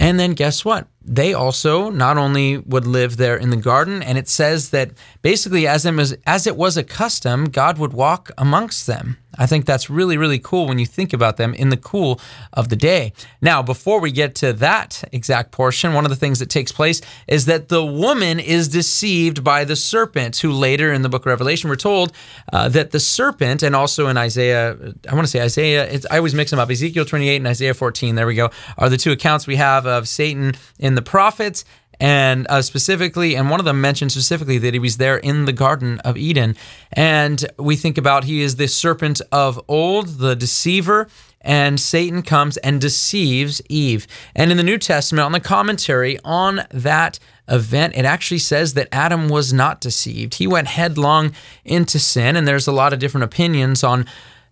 And 0.00 0.18
then 0.18 0.32
guess 0.32 0.64
what? 0.64 0.88
They 1.02 1.32
also 1.32 1.90
not 1.90 2.18
only 2.18 2.58
would 2.58 2.86
live 2.86 3.16
there 3.16 3.36
in 3.36 3.50
the 3.50 3.56
garden, 3.56 4.02
and 4.02 4.18
it 4.18 4.28
says 4.28 4.70
that 4.70 4.90
basically, 5.22 5.66
as 5.66 5.86
it 5.86 5.94
was, 5.94 6.14
as 6.26 6.46
it 6.46 6.56
was 6.56 6.76
a 6.76 6.84
custom, 6.84 7.46
God 7.46 7.78
would 7.78 7.92
walk 7.92 8.30
amongst 8.36 8.86
them. 8.86 9.16
I 9.38 9.46
think 9.46 9.64
that's 9.64 9.88
really, 9.88 10.16
really 10.16 10.38
cool 10.38 10.66
when 10.66 10.78
you 10.78 10.86
think 10.86 11.12
about 11.12 11.36
them 11.36 11.54
in 11.54 11.68
the 11.68 11.76
cool 11.76 12.20
of 12.52 12.68
the 12.68 12.76
day. 12.76 13.12
Now, 13.40 13.62
before 13.62 14.00
we 14.00 14.10
get 14.10 14.34
to 14.36 14.52
that 14.54 15.04
exact 15.12 15.52
portion, 15.52 15.94
one 15.94 16.04
of 16.04 16.10
the 16.10 16.16
things 16.16 16.40
that 16.40 16.50
takes 16.50 16.72
place 16.72 17.00
is 17.28 17.46
that 17.46 17.68
the 17.68 17.84
woman 17.84 18.40
is 18.40 18.68
deceived 18.68 19.44
by 19.44 19.64
the 19.64 19.76
serpent, 19.76 20.36
who 20.38 20.50
later 20.50 20.92
in 20.92 21.02
the 21.02 21.08
book 21.08 21.22
of 21.22 21.26
Revelation 21.26 21.70
we're 21.70 21.76
told 21.76 22.12
uh, 22.52 22.68
that 22.70 22.90
the 22.90 23.00
serpent, 23.00 23.62
and 23.62 23.76
also 23.76 24.08
in 24.08 24.16
Isaiah, 24.16 24.76
I 25.08 25.14
want 25.14 25.26
to 25.26 25.30
say 25.30 25.40
Isaiah, 25.40 26.00
I 26.10 26.16
always 26.16 26.34
mix 26.34 26.50
them 26.50 26.60
up, 26.60 26.70
Ezekiel 26.70 27.04
28 27.04 27.36
and 27.36 27.46
Isaiah 27.46 27.74
14, 27.74 28.16
there 28.16 28.26
we 28.26 28.34
go, 28.34 28.50
are 28.78 28.88
the 28.88 28.96
two 28.96 29.12
accounts 29.12 29.46
we 29.46 29.56
have 29.56 29.86
of 29.86 30.08
Satan 30.08 30.54
in 30.78 30.89
the 30.94 31.02
prophets 31.02 31.64
and 32.00 32.46
uh, 32.48 32.62
specifically, 32.62 33.36
and 33.36 33.50
one 33.50 33.60
of 33.60 33.66
them 33.66 33.80
mentioned 33.80 34.10
specifically 34.10 34.56
that 34.58 34.72
he 34.72 34.80
was 34.80 34.96
there 34.96 35.18
in 35.18 35.44
the 35.44 35.52
Garden 35.52 35.98
of 36.00 36.16
Eden. 36.16 36.56
And 36.92 37.44
we 37.58 37.76
think 37.76 37.98
about 37.98 38.24
he 38.24 38.40
is 38.40 38.56
the 38.56 38.68
serpent 38.68 39.20
of 39.30 39.60
old, 39.68 40.18
the 40.18 40.34
deceiver, 40.34 41.08
and 41.42 41.78
Satan 41.78 42.22
comes 42.22 42.56
and 42.58 42.80
deceives 42.80 43.60
Eve. 43.68 44.06
And 44.34 44.50
in 44.50 44.56
the 44.56 44.62
New 44.62 44.78
Testament, 44.78 45.24
on 45.24 45.32
the 45.32 45.40
commentary 45.40 46.18
on 46.24 46.62
that 46.70 47.18
event, 47.48 47.94
it 47.96 48.04
actually 48.06 48.38
says 48.38 48.74
that 48.74 48.88
Adam 48.92 49.28
was 49.28 49.52
not 49.52 49.80
deceived. 49.80 50.34
He 50.34 50.46
went 50.46 50.68
headlong 50.68 51.32
into 51.64 51.98
sin, 51.98 52.34
and 52.34 52.48
there's 52.48 52.66
a 52.66 52.72
lot 52.72 52.92
of 52.92 52.98
different 52.98 53.24
opinions 53.24 53.84
on 53.84 54.06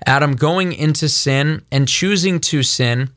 Adam 0.07 0.37
going 0.37 0.73
into 0.73 1.09
sin 1.09 1.63
and 1.73 1.89
choosing 1.89 2.41
to 2.41 2.63
sin 2.63 3.11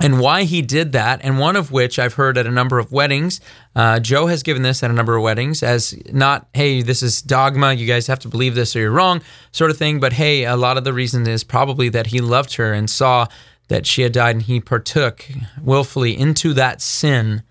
and 0.00 0.18
why 0.18 0.42
he 0.42 0.60
did 0.60 0.92
that, 0.92 1.20
and 1.22 1.38
one 1.38 1.56
of 1.56 1.70
which 1.70 1.98
I've 1.98 2.14
heard 2.14 2.36
at 2.36 2.46
a 2.46 2.50
number 2.50 2.78
of 2.78 2.90
weddings. 2.90 3.40
Uh, 3.76 4.00
Joe 4.00 4.26
has 4.26 4.42
given 4.42 4.62
this 4.62 4.82
at 4.82 4.90
a 4.90 4.94
number 4.94 5.16
of 5.16 5.22
weddings 5.22 5.62
as 5.62 5.96
not, 6.12 6.48
hey, 6.52 6.82
this 6.82 7.02
is 7.02 7.22
dogma, 7.22 7.72
you 7.72 7.86
guys 7.86 8.06
have 8.08 8.18
to 8.20 8.28
believe 8.28 8.54
this 8.54 8.74
or 8.74 8.80
you're 8.80 8.90
wrong, 8.90 9.22
sort 9.52 9.70
of 9.70 9.76
thing. 9.76 10.00
But 10.00 10.14
hey, 10.14 10.44
a 10.44 10.56
lot 10.56 10.76
of 10.76 10.84
the 10.84 10.92
reason 10.92 11.26
is 11.28 11.44
probably 11.44 11.88
that 11.90 12.08
he 12.08 12.20
loved 12.20 12.54
her 12.54 12.72
and 12.72 12.90
saw 12.90 13.28
that 13.68 13.86
she 13.86 14.02
had 14.02 14.12
died 14.12 14.36
and 14.36 14.42
he 14.42 14.60
partook 14.60 15.28
willfully 15.62 16.18
into 16.18 16.52
that 16.54 16.82
sin. 16.82 17.42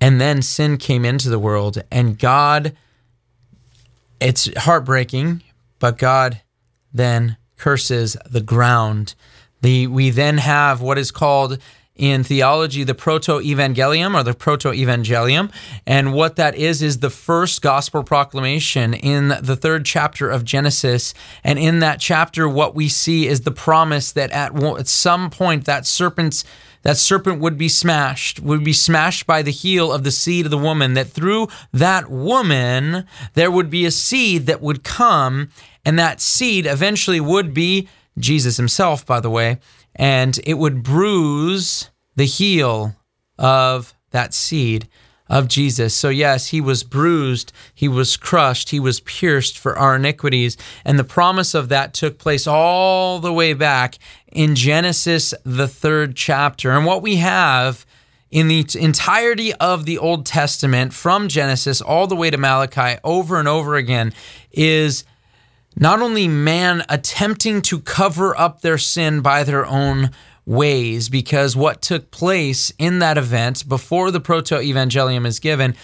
And 0.00 0.20
then 0.20 0.42
sin 0.42 0.76
came 0.76 1.04
into 1.04 1.30
the 1.30 1.38
world, 1.38 1.82
and 1.90 2.18
God, 2.18 2.76
it's 4.20 4.54
heartbreaking, 4.58 5.42
but 5.78 5.98
God 5.98 6.42
then 6.92 7.36
curses 7.56 8.16
the 8.28 8.42
ground. 8.42 9.14
The, 9.64 9.86
we 9.86 10.10
then 10.10 10.36
have 10.36 10.82
what 10.82 10.98
is 10.98 11.10
called 11.10 11.56
in 11.96 12.22
theology 12.22 12.84
the 12.84 12.94
proto 12.94 13.40
evangelium 13.40 14.14
or 14.14 14.22
the 14.22 14.34
proto 14.34 14.68
evangelium. 14.72 15.50
And 15.86 16.12
what 16.12 16.36
that 16.36 16.54
is, 16.54 16.82
is 16.82 16.98
the 16.98 17.08
first 17.08 17.62
gospel 17.62 18.04
proclamation 18.04 18.92
in 18.92 19.28
the 19.40 19.56
third 19.56 19.86
chapter 19.86 20.28
of 20.28 20.44
Genesis. 20.44 21.14
And 21.42 21.58
in 21.58 21.78
that 21.78 21.98
chapter, 21.98 22.46
what 22.46 22.74
we 22.74 22.90
see 22.90 23.26
is 23.26 23.40
the 23.40 23.52
promise 23.52 24.12
that 24.12 24.30
at, 24.32 24.54
at 24.62 24.86
some 24.86 25.30
point 25.30 25.64
that 25.64 25.86
serpent's 25.86 26.44
that 26.82 26.98
serpent 26.98 27.40
would 27.40 27.56
be 27.56 27.70
smashed, 27.70 28.40
would 28.40 28.62
be 28.62 28.74
smashed 28.74 29.26
by 29.26 29.40
the 29.40 29.50
heel 29.50 29.90
of 29.90 30.04
the 30.04 30.10
seed 30.10 30.44
of 30.44 30.50
the 30.50 30.58
woman, 30.58 30.92
that 30.92 31.08
through 31.08 31.48
that 31.72 32.10
woman 32.10 33.06
there 33.32 33.50
would 33.50 33.70
be 33.70 33.86
a 33.86 33.90
seed 33.90 34.44
that 34.44 34.60
would 34.60 34.84
come, 34.84 35.48
and 35.86 35.98
that 35.98 36.20
seed 36.20 36.66
eventually 36.66 37.20
would 37.20 37.54
be 37.54 37.88
Jesus 38.18 38.56
himself, 38.56 39.04
by 39.04 39.20
the 39.20 39.30
way, 39.30 39.58
and 39.94 40.38
it 40.44 40.54
would 40.54 40.82
bruise 40.82 41.90
the 42.16 42.26
heel 42.26 42.94
of 43.38 43.94
that 44.10 44.32
seed 44.34 44.88
of 45.28 45.48
Jesus. 45.48 45.94
So, 45.94 46.10
yes, 46.10 46.48
he 46.48 46.60
was 46.60 46.84
bruised, 46.84 47.52
he 47.74 47.88
was 47.88 48.16
crushed, 48.16 48.70
he 48.70 48.78
was 48.78 49.00
pierced 49.00 49.58
for 49.58 49.76
our 49.76 49.96
iniquities. 49.96 50.56
And 50.84 50.98
the 50.98 51.04
promise 51.04 51.54
of 51.54 51.68
that 51.70 51.94
took 51.94 52.18
place 52.18 52.46
all 52.46 53.18
the 53.18 53.32
way 53.32 53.54
back 53.54 53.98
in 54.30 54.54
Genesis, 54.54 55.32
the 55.44 55.68
third 55.68 56.14
chapter. 56.14 56.72
And 56.72 56.84
what 56.84 57.02
we 57.02 57.16
have 57.16 57.86
in 58.30 58.48
the 58.48 58.66
entirety 58.78 59.54
of 59.54 59.86
the 59.86 59.96
Old 59.96 60.26
Testament, 60.26 60.92
from 60.92 61.28
Genesis 61.28 61.80
all 61.80 62.06
the 62.06 62.16
way 62.16 62.30
to 62.30 62.36
Malachi, 62.36 63.00
over 63.02 63.38
and 63.38 63.48
over 63.48 63.76
again, 63.76 64.12
is 64.52 65.04
not 65.76 66.00
only 66.00 66.28
man 66.28 66.84
attempting 66.88 67.62
to 67.62 67.80
cover 67.80 68.38
up 68.38 68.60
their 68.60 68.78
sin 68.78 69.20
by 69.20 69.44
their 69.44 69.66
own 69.66 70.10
ways 70.46 71.08
because 71.08 71.56
what 71.56 71.80
took 71.80 72.10
place 72.10 72.72
in 72.78 72.98
that 72.98 73.16
event 73.16 73.66
before 73.68 74.10
the 74.10 74.20
proto 74.20 74.56
evangelium 74.56 75.26
is 75.26 75.40
given 75.40 75.74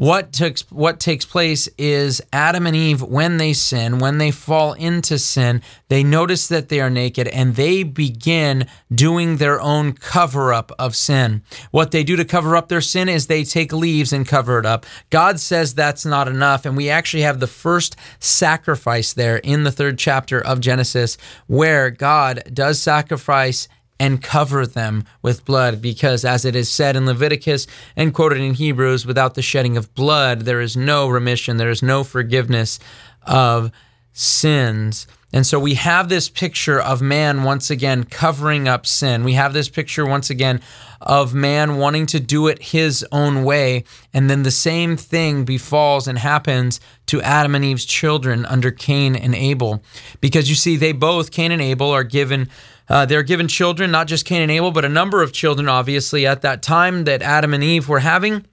what 0.00 0.32
took 0.32 0.58
what 0.70 0.98
takes 0.98 1.26
place 1.26 1.68
is 1.76 2.22
Adam 2.32 2.66
and 2.66 2.74
Eve 2.74 3.02
when 3.02 3.36
they 3.36 3.52
sin, 3.52 3.98
when 3.98 4.16
they 4.16 4.30
fall 4.30 4.72
into 4.72 5.18
sin, 5.18 5.60
they 5.88 6.02
notice 6.02 6.48
that 6.48 6.70
they 6.70 6.80
are 6.80 6.88
naked 6.88 7.28
and 7.28 7.54
they 7.54 7.82
begin 7.82 8.66
doing 8.90 9.36
their 9.36 9.60
own 9.60 9.92
cover 9.92 10.54
up 10.54 10.72
of 10.78 10.96
sin. 10.96 11.42
What 11.70 11.90
they 11.90 12.02
do 12.02 12.16
to 12.16 12.24
cover 12.24 12.56
up 12.56 12.68
their 12.68 12.80
sin 12.80 13.10
is 13.10 13.26
they 13.26 13.44
take 13.44 13.74
leaves 13.74 14.10
and 14.10 14.26
cover 14.26 14.58
it 14.58 14.64
up. 14.64 14.86
God 15.10 15.38
says 15.38 15.74
that's 15.74 16.06
not 16.06 16.28
enough 16.28 16.64
and 16.64 16.78
we 16.78 16.88
actually 16.88 17.24
have 17.24 17.38
the 17.38 17.46
first 17.46 17.94
sacrifice 18.20 19.12
there 19.12 19.36
in 19.36 19.64
the 19.64 19.70
3rd 19.70 19.98
chapter 19.98 20.40
of 20.40 20.60
Genesis 20.60 21.18
where 21.46 21.90
God 21.90 22.42
does 22.54 22.80
sacrifice 22.80 23.68
and 24.00 24.22
cover 24.22 24.66
them 24.66 25.04
with 25.20 25.44
blood, 25.44 25.82
because 25.82 26.24
as 26.24 26.46
it 26.46 26.56
is 26.56 26.70
said 26.70 26.96
in 26.96 27.04
Leviticus 27.04 27.66
and 27.94 28.14
quoted 28.14 28.40
in 28.40 28.54
Hebrews, 28.54 29.04
without 29.04 29.34
the 29.34 29.42
shedding 29.42 29.76
of 29.76 29.94
blood, 29.94 30.40
there 30.40 30.62
is 30.62 30.76
no 30.76 31.08
remission, 31.08 31.58
there 31.58 31.70
is 31.70 31.82
no 31.82 32.02
forgiveness 32.02 32.80
of 33.22 33.70
sins. 34.14 35.06
And 35.32 35.46
so 35.46 35.60
we 35.60 35.74
have 35.74 36.08
this 36.08 36.28
picture 36.28 36.80
of 36.80 37.00
man 37.00 37.44
once 37.44 37.70
again 37.70 38.02
covering 38.02 38.66
up 38.66 38.84
sin. 38.84 39.22
We 39.22 39.34
have 39.34 39.52
this 39.52 39.68
picture 39.68 40.04
once 40.04 40.28
again 40.28 40.60
of 41.00 41.34
man 41.34 41.76
wanting 41.76 42.06
to 42.06 42.18
do 42.18 42.48
it 42.48 42.60
his 42.60 43.06
own 43.12 43.44
way. 43.44 43.84
And 44.12 44.28
then 44.28 44.42
the 44.42 44.50
same 44.50 44.96
thing 44.96 45.44
befalls 45.44 46.08
and 46.08 46.18
happens 46.18 46.80
to 47.06 47.22
Adam 47.22 47.54
and 47.54 47.64
Eve's 47.64 47.84
children 47.84 48.44
under 48.46 48.72
Cain 48.72 49.14
and 49.14 49.34
Abel. 49.34 49.82
Because 50.20 50.48
you 50.48 50.56
see, 50.56 50.76
they 50.76 50.92
both, 50.92 51.30
Cain 51.30 51.52
and 51.52 51.62
Abel, 51.62 51.90
are 51.90 52.02
given 52.02 52.48
uh, 52.90 53.06
they're 53.06 53.22
given 53.22 53.46
children, 53.46 53.92
not 53.92 54.08
just 54.08 54.26
Cain 54.26 54.42
and 54.42 54.50
Abel, 54.50 54.72
but 54.72 54.84
a 54.84 54.88
number 54.88 55.22
of 55.22 55.32
children, 55.32 55.68
obviously, 55.68 56.26
at 56.26 56.42
that 56.42 56.60
time 56.60 57.04
that 57.04 57.22
Adam 57.22 57.54
and 57.54 57.62
Eve 57.62 57.88
were 57.88 58.00
having. 58.00 58.44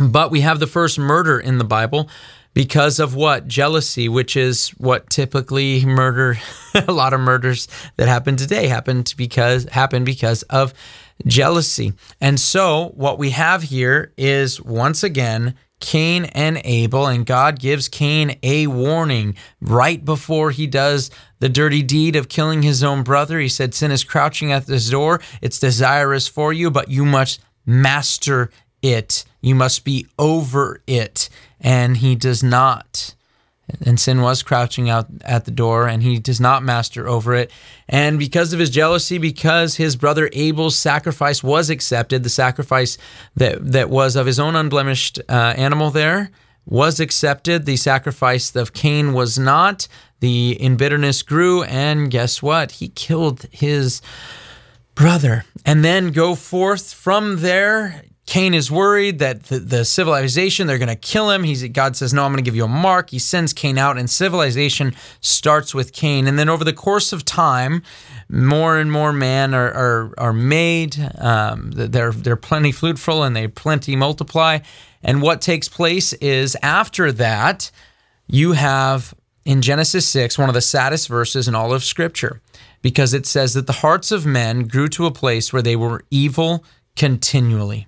But 0.00 0.30
we 0.30 0.42
have 0.42 0.60
the 0.60 0.68
first 0.68 0.96
murder 0.96 1.40
in 1.40 1.58
the 1.58 1.64
Bible 1.64 2.08
because 2.54 3.00
of 3.00 3.16
what? 3.16 3.48
Jealousy, 3.48 4.08
which 4.08 4.36
is 4.36 4.68
what 4.78 5.10
typically 5.10 5.84
murder, 5.84 6.38
a 6.74 6.92
lot 6.92 7.12
of 7.12 7.20
murders 7.20 7.66
that 7.96 8.06
happen 8.06 8.36
today 8.36 8.68
happened 8.68 9.12
because 9.16 9.64
happen 9.64 10.04
because 10.04 10.44
of 10.44 10.72
jealousy. 11.26 11.94
And 12.20 12.38
so 12.38 12.92
what 12.94 13.18
we 13.18 13.30
have 13.30 13.64
here 13.64 14.12
is 14.16 14.62
once 14.62 15.02
again 15.02 15.56
Cain 15.80 16.24
and 16.26 16.60
Abel, 16.64 17.06
and 17.06 17.24
God 17.24 17.58
gives 17.58 17.88
Cain 17.88 18.38
a 18.42 18.66
warning 18.66 19.36
right 19.60 20.04
before 20.04 20.50
he 20.50 20.66
does 20.66 21.10
the 21.38 21.48
dirty 21.48 21.82
deed 21.82 22.16
of 22.16 22.28
killing 22.28 22.62
his 22.62 22.82
own 22.82 23.02
brother. 23.02 23.38
He 23.38 23.48
said, 23.48 23.74
Sin 23.74 23.90
is 23.90 24.04
crouching 24.04 24.50
at 24.50 24.66
this 24.66 24.90
door. 24.90 25.20
It's 25.40 25.58
desirous 25.58 26.26
for 26.26 26.52
you, 26.52 26.70
but 26.70 26.88
you 26.88 27.04
must 27.04 27.40
master 27.64 28.50
it. 28.82 29.24
You 29.40 29.54
must 29.54 29.84
be 29.84 30.06
over 30.18 30.82
it. 30.86 31.28
And 31.60 31.98
he 31.98 32.14
does 32.14 32.42
not. 32.42 33.14
And 33.84 34.00
sin 34.00 34.22
was 34.22 34.42
crouching 34.42 34.88
out 34.88 35.06
at 35.22 35.44
the 35.44 35.50
door, 35.50 35.88
and 35.88 36.02
he 36.02 36.18
does 36.18 36.40
not 36.40 36.62
master 36.62 37.06
over 37.06 37.34
it. 37.34 37.50
And 37.88 38.18
because 38.18 38.52
of 38.52 38.60
his 38.60 38.70
jealousy, 38.70 39.18
because 39.18 39.76
his 39.76 39.96
brother 39.96 40.30
Abel's 40.32 40.76
sacrifice 40.76 41.42
was 41.42 41.68
accepted, 41.68 42.22
the 42.22 42.30
sacrifice 42.30 42.96
that, 43.36 43.72
that 43.72 43.90
was 43.90 44.16
of 44.16 44.26
his 44.26 44.40
own 44.40 44.56
unblemished 44.56 45.20
uh, 45.28 45.54
animal 45.56 45.90
there 45.90 46.30
was 46.68 47.00
accepted. 47.00 47.64
The 47.64 47.76
sacrifice 47.76 48.54
of 48.54 48.72
Cain 48.72 49.12
was 49.12 49.38
not. 49.38 49.88
The 50.20 50.52
in 50.60 50.76
bitterness 50.76 51.22
grew, 51.22 51.62
and 51.64 52.10
guess 52.10 52.42
what? 52.42 52.72
He 52.72 52.88
killed 52.88 53.46
his 53.50 54.02
brother. 54.94 55.44
And 55.64 55.84
then 55.84 56.10
go 56.10 56.34
forth 56.34 56.92
from 56.92 57.40
there 57.40 58.02
Cain 58.28 58.52
is 58.52 58.70
worried 58.70 59.20
that 59.20 59.44
the, 59.44 59.58
the 59.58 59.84
civilization, 59.86 60.66
they're 60.66 60.76
going 60.76 60.88
to 60.88 60.96
kill 60.96 61.30
him. 61.30 61.44
He's, 61.44 61.66
God 61.68 61.96
says, 61.96 62.12
No, 62.12 62.26
I'm 62.26 62.30
going 62.30 62.44
to 62.44 62.46
give 62.46 62.54
you 62.54 62.66
a 62.66 62.68
mark. 62.68 63.08
He 63.08 63.18
sends 63.18 63.54
Cain 63.54 63.78
out, 63.78 63.96
and 63.96 64.08
civilization 64.08 64.94
starts 65.22 65.74
with 65.74 65.94
Cain. 65.94 66.26
And 66.26 66.38
then 66.38 66.50
over 66.50 66.62
the 66.62 66.74
course 66.74 67.14
of 67.14 67.24
time, 67.24 67.82
more 68.28 68.76
and 68.76 68.92
more 68.92 69.14
men 69.14 69.54
are, 69.54 69.72
are, 69.72 70.14
are 70.18 70.32
made. 70.34 70.98
Um, 71.16 71.70
they're, 71.70 72.12
they're 72.12 72.36
plenty 72.36 72.70
fruitful 72.70 73.22
and 73.22 73.34
they 73.34 73.48
plenty 73.48 73.96
multiply. 73.96 74.58
And 75.02 75.22
what 75.22 75.40
takes 75.40 75.70
place 75.70 76.12
is 76.12 76.54
after 76.62 77.10
that, 77.12 77.70
you 78.26 78.52
have 78.52 79.14
in 79.46 79.62
Genesis 79.62 80.06
6, 80.06 80.36
one 80.36 80.50
of 80.50 80.54
the 80.54 80.60
saddest 80.60 81.08
verses 81.08 81.48
in 81.48 81.54
all 81.54 81.72
of 81.72 81.82
Scripture, 81.82 82.42
because 82.82 83.14
it 83.14 83.24
says 83.24 83.54
that 83.54 83.66
the 83.66 83.72
hearts 83.72 84.12
of 84.12 84.26
men 84.26 84.66
grew 84.66 84.88
to 84.88 85.06
a 85.06 85.10
place 85.10 85.50
where 85.50 85.62
they 85.62 85.76
were 85.76 86.04
evil 86.10 86.62
continually 86.94 87.86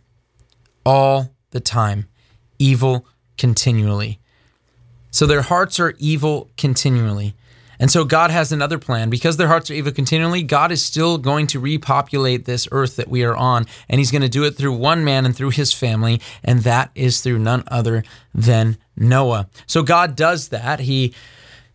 all 0.84 1.34
the 1.50 1.60
time, 1.60 2.06
evil 2.58 3.06
continually. 3.36 4.18
So 5.10 5.26
their 5.26 5.42
hearts 5.42 5.80
are 5.80 5.94
evil 5.98 6.50
continually. 6.56 7.34
And 7.80 7.90
so 7.90 8.04
God 8.04 8.30
has 8.30 8.52
another 8.52 8.78
plan. 8.78 9.08
Because 9.08 9.38
their 9.38 9.48
hearts 9.48 9.70
are 9.70 9.74
evil 9.74 9.90
continually, 9.90 10.42
God 10.42 10.70
is 10.70 10.82
still 10.82 11.16
going 11.16 11.46
to 11.48 11.58
repopulate 11.58 12.44
this 12.44 12.68
earth 12.70 12.96
that 12.96 13.08
we 13.08 13.24
are 13.24 13.34
on. 13.34 13.66
And 13.88 13.98
He's 13.98 14.10
going 14.10 14.22
to 14.22 14.28
do 14.28 14.44
it 14.44 14.52
through 14.52 14.74
one 14.74 15.02
man 15.02 15.24
and 15.24 15.34
through 15.34 15.50
his 15.50 15.72
family. 15.72 16.20
And 16.44 16.60
that 16.60 16.90
is 16.94 17.22
through 17.22 17.38
none 17.38 17.64
other 17.68 18.04
than 18.34 18.76
Noah. 18.96 19.48
So 19.66 19.82
God 19.82 20.14
does 20.14 20.50
that. 20.50 20.80
He 20.80 21.14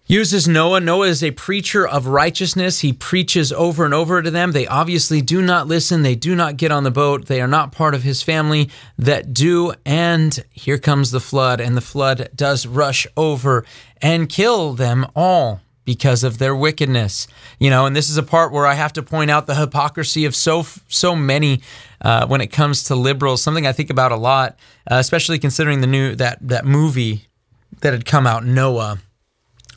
uses 0.07 0.47
Noah. 0.47 0.79
Noah 0.79 1.07
is 1.07 1.23
a 1.23 1.31
preacher 1.31 1.87
of 1.87 2.07
righteousness. 2.07 2.81
He 2.81 2.93
preaches 2.93 3.51
over 3.51 3.85
and 3.85 3.93
over 3.93 4.21
to 4.21 4.29
them. 4.29 4.51
They 4.51 4.67
obviously 4.67 5.21
do 5.21 5.41
not 5.41 5.67
listen. 5.67 6.03
They 6.03 6.15
do 6.15 6.35
not 6.35 6.57
get 6.57 6.71
on 6.71 6.83
the 6.83 6.91
boat. 6.91 7.25
They 7.25 7.41
are 7.41 7.47
not 7.47 7.71
part 7.71 7.95
of 7.95 8.03
his 8.03 8.21
family 8.21 8.69
that 8.97 9.33
do. 9.33 9.73
And 9.85 10.43
here 10.51 10.77
comes 10.77 11.11
the 11.11 11.19
flood, 11.19 11.59
and 11.59 11.75
the 11.75 11.81
flood 11.81 12.29
does 12.35 12.67
rush 12.67 13.07
over 13.17 13.65
and 14.01 14.29
kill 14.29 14.73
them 14.73 15.07
all 15.15 15.61
because 15.85 16.23
of 16.23 16.37
their 16.37 16.55
wickedness. 16.55 17.27
You 17.59 17.69
know, 17.69 17.85
and 17.85 17.95
this 17.95 18.09
is 18.09 18.17
a 18.17 18.23
part 18.23 18.51
where 18.51 18.65
I 18.65 18.73
have 18.73 18.93
to 18.93 19.03
point 19.03 19.31
out 19.31 19.47
the 19.47 19.55
hypocrisy 19.55 20.25
of 20.25 20.35
so 20.35 20.65
so 20.87 21.15
many 21.15 21.61
uh, 22.01 22.27
when 22.27 22.41
it 22.41 22.47
comes 22.47 22.83
to 22.85 22.95
liberals. 22.95 23.41
Something 23.41 23.65
I 23.65 23.71
think 23.71 23.89
about 23.89 24.11
a 24.11 24.17
lot, 24.17 24.57
uh, 24.89 24.95
especially 24.95 25.39
considering 25.39 25.81
the 25.81 25.87
new 25.87 26.15
that 26.15 26.37
that 26.41 26.65
movie 26.65 27.27
that 27.81 27.93
had 27.93 28.05
come 28.05 28.27
out, 28.27 28.45
Noah 28.45 28.99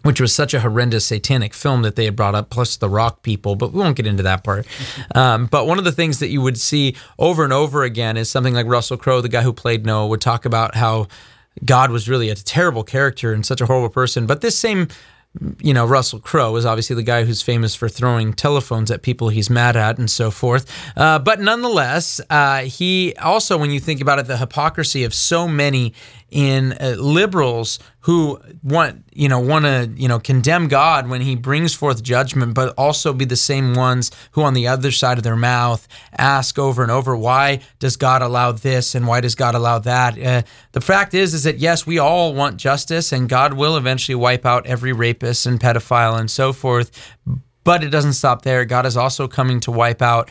which 0.08 0.22
was 0.22 0.34
such 0.34 0.54
a 0.54 0.60
horrendous 0.60 1.04
satanic 1.04 1.52
film 1.52 1.82
that 1.82 1.94
they 1.94 2.06
had 2.06 2.16
brought 2.16 2.34
up, 2.34 2.48
plus 2.48 2.78
the 2.78 2.88
rock 2.88 3.22
people, 3.22 3.56
but 3.56 3.74
we 3.74 3.78
won't 3.78 3.94
get 3.94 4.06
into 4.06 4.22
that 4.22 4.42
part. 4.42 4.66
Um, 5.14 5.46
but 5.46 5.66
one 5.66 5.78
of 5.78 5.84
the 5.84 5.92
things 5.92 6.18
that 6.20 6.28
you 6.28 6.40
would 6.40 6.58
see 6.58 6.94
over 7.18 7.44
and 7.44 7.52
over 7.52 7.82
again 7.82 8.16
is 8.16 8.30
something 8.30 8.54
like 8.54 8.66
Russell 8.66 8.96
Crowe, 8.96 9.20
the 9.20 9.28
guy 9.28 9.42
who 9.42 9.52
played 9.52 9.84
Noah, 9.84 10.06
would 10.06 10.20
talk 10.20 10.44
about 10.44 10.74
how 10.74 11.08
God 11.64 11.90
was 11.90 12.08
really 12.08 12.30
a 12.30 12.34
terrible 12.34 12.84
character 12.84 13.32
and 13.32 13.44
such 13.44 13.60
a 13.60 13.66
horrible 13.66 13.88
person. 13.88 14.26
But 14.26 14.40
this 14.40 14.58
same 14.58 14.88
you 15.60 15.74
know, 15.74 15.86
Russell 15.86 16.18
Crowe 16.18 16.56
is 16.56 16.64
obviously 16.66 16.96
the 16.96 17.02
guy 17.02 17.24
who's 17.24 17.42
famous 17.42 17.74
for 17.74 17.88
throwing 17.88 18.32
telephones 18.32 18.90
at 18.90 19.02
people 19.02 19.28
he's 19.28 19.50
mad 19.50 19.76
at 19.76 19.98
and 19.98 20.10
so 20.10 20.30
forth. 20.30 20.66
Uh, 20.96 21.18
but 21.18 21.40
nonetheless, 21.40 22.20
uh, 22.30 22.60
he 22.60 23.14
also, 23.16 23.56
when 23.56 23.70
you 23.70 23.78
think 23.78 24.00
about 24.00 24.18
it, 24.18 24.26
the 24.26 24.38
hypocrisy 24.38 25.04
of 25.04 25.14
so 25.14 25.46
many 25.46 25.94
in 26.30 26.72
uh, 26.80 26.96
liberals 26.98 27.78
who 28.08 28.40
want 28.62 29.04
you 29.12 29.28
know 29.28 29.38
want 29.38 29.66
to 29.66 29.92
you 29.94 30.08
know 30.08 30.18
condemn 30.18 30.66
God 30.66 31.10
when 31.10 31.20
he 31.20 31.36
brings 31.36 31.74
forth 31.74 32.02
judgment 32.02 32.54
but 32.54 32.72
also 32.78 33.12
be 33.12 33.26
the 33.26 33.36
same 33.36 33.74
ones 33.74 34.10
who 34.30 34.42
on 34.42 34.54
the 34.54 34.66
other 34.66 34.90
side 34.90 35.18
of 35.18 35.24
their 35.24 35.36
mouth 35.36 35.86
ask 36.16 36.58
over 36.58 36.82
and 36.82 36.90
over 36.90 37.14
why 37.14 37.60
does 37.78 37.98
God 37.98 38.22
allow 38.22 38.50
this 38.50 38.94
and 38.94 39.06
why 39.06 39.20
does 39.20 39.34
God 39.34 39.54
allow 39.54 39.78
that? 39.80 40.18
Uh, 40.18 40.40
the 40.72 40.80
fact 40.80 41.12
is 41.12 41.34
is 41.34 41.42
that 41.44 41.58
yes 41.58 41.86
we 41.86 41.98
all 41.98 42.32
want 42.32 42.56
justice 42.56 43.12
and 43.12 43.28
God 43.28 43.52
will 43.52 43.76
eventually 43.76 44.16
wipe 44.16 44.46
out 44.46 44.66
every 44.66 44.94
rapist 44.94 45.44
and 45.44 45.60
pedophile 45.60 46.18
and 46.18 46.30
so 46.30 46.54
forth 46.54 46.90
but 47.68 47.84
it 47.84 47.90
doesn't 47.90 48.14
stop 48.14 48.40
there. 48.40 48.64
God 48.64 48.86
is 48.86 48.96
also 48.96 49.28
coming 49.28 49.60
to 49.60 49.70
wipe 49.70 50.00
out 50.00 50.30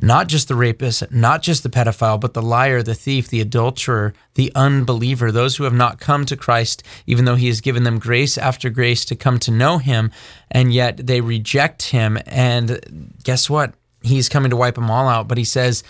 not 0.00 0.28
just 0.28 0.48
the 0.48 0.56
rapist, 0.56 1.10
not 1.12 1.42
just 1.42 1.62
the 1.62 1.68
pedophile, 1.68 2.20
but 2.20 2.34
the 2.34 2.42
liar, 2.42 2.82
the 2.82 2.94
thief, 2.94 3.28
the 3.28 3.40
adulterer, 3.40 4.12
the 4.34 4.50
unbeliever, 4.54 5.30
those 5.30 5.56
who 5.56 5.64
have 5.64 5.72
not 5.72 6.00
come 6.00 6.26
to 6.26 6.36
Christ, 6.36 6.82
even 7.06 7.24
though 7.24 7.36
He 7.36 7.46
has 7.46 7.60
given 7.60 7.84
them 7.84 7.98
grace 7.98 8.36
after 8.36 8.70
grace 8.70 9.04
to 9.06 9.16
come 9.16 9.38
to 9.40 9.50
know 9.50 9.78
Him, 9.78 10.10
and 10.50 10.72
yet 10.72 11.06
they 11.06 11.20
reject 11.20 11.90
Him. 11.90 12.18
And 12.26 13.14
guess 13.22 13.48
what? 13.48 13.74
He's 14.02 14.28
coming 14.28 14.50
to 14.50 14.56
wipe 14.56 14.74
them 14.74 14.90
all 14.90 15.08
out. 15.08 15.28
But 15.28 15.38
He 15.38 15.44
says 15.44 15.84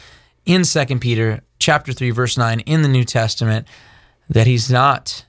in 0.44 0.64
2 0.64 0.98
Peter 0.98 1.40
chapter 1.58 1.92
3, 1.92 2.10
verse 2.10 2.36
9, 2.36 2.60
in 2.60 2.82
the 2.82 2.88
New 2.88 3.04
Testament, 3.04 3.66
that 4.28 4.46
He's 4.46 4.70
not 4.70 5.24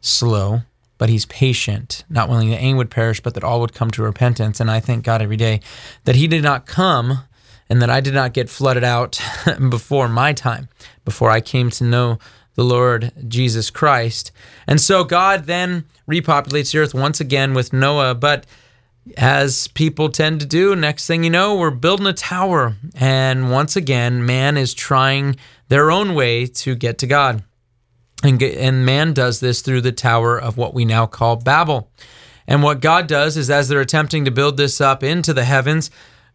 slow, 0.00 0.62
but 0.96 1.08
he's 1.08 1.26
patient, 1.26 2.04
not 2.10 2.28
willing 2.28 2.50
that 2.50 2.58
any 2.58 2.74
would 2.74 2.90
perish, 2.90 3.20
but 3.20 3.34
that 3.34 3.44
all 3.44 3.60
would 3.60 3.72
come 3.72 3.90
to 3.92 4.02
repentance. 4.02 4.60
And 4.60 4.70
I 4.70 4.80
thank 4.80 5.04
God 5.04 5.22
every 5.22 5.36
day 5.36 5.60
that 6.04 6.16
he 6.16 6.26
did 6.26 6.42
not 6.42 6.66
come 6.66 7.20
and 7.70 7.82
that 7.82 7.90
I 7.90 8.00
did 8.00 8.14
not 8.14 8.32
get 8.32 8.48
flooded 8.48 8.84
out 8.84 9.20
before 9.68 10.08
my 10.08 10.32
time, 10.32 10.68
before 11.04 11.30
I 11.30 11.40
came 11.40 11.70
to 11.70 11.84
know 11.84 12.18
the 12.54 12.64
Lord 12.64 13.12
Jesus 13.28 13.70
Christ. 13.70 14.32
And 14.66 14.80
so 14.80 15.04
God 15.04 15.44
then 15.44 15.84
repopulates 16.10 16.72
the 16.72 16.80
earth 16.80 16.94
once 16.94 17.20
again 17.20 17.54
with 17.54 17.72
Noah, 17.72 18.14
but 18.14 18.46
as 19.16 19.68
people 19.68 20.08
tend 20.08 20.40
to 20.40 20.46
do, 20.46 20.74
next 20.74 21.06
thing 21.06 21.24
you 21.24 21.30
know, 21.30 21.56
we're 21.56 21.70
building 21.70 22.06
a 22.06 22.12
tower. 22.12 22.76
And 22.94 23.50
once 23.50 23.76
again, 23.76 24.26
man 24.26 24.56
is 24.56 24.74
trying 24.74 25.36
their 25.68 25.90
own 25.90 26.14
way 26.14 26.46
to 26.46 26.74
get 26.74 26.98
to 26.98 27.06
God. 27.06 27.44
And, 28.22 28.42
and 28.42 28.84
man 28.84 29.12
does 29.12 29.40
this 29.40 29.62
through 29.62 29.82
the 29.82 29.92
tower 29.92 30.38
of 30.38 30.56
what 30.56 30.74
we 30.74 30.84
now 30.84 31.06
call 31.06 31.36
Babel. 31.36 31.90
And 32.46 32.62
what 32.62 32.80
God 32.80 33.06
does 33.06 33.36
is, 33.36 33.50
as 33.50 33.68
they're 33.68 33.80
attempting 33.80 34.24
to 34.24 34.30
build 34.30 34.56
this 34.56 34.80
up 34.80 35.02
into 35.02 35.32
the 35.32 35.44
heavens, 35.44 35.90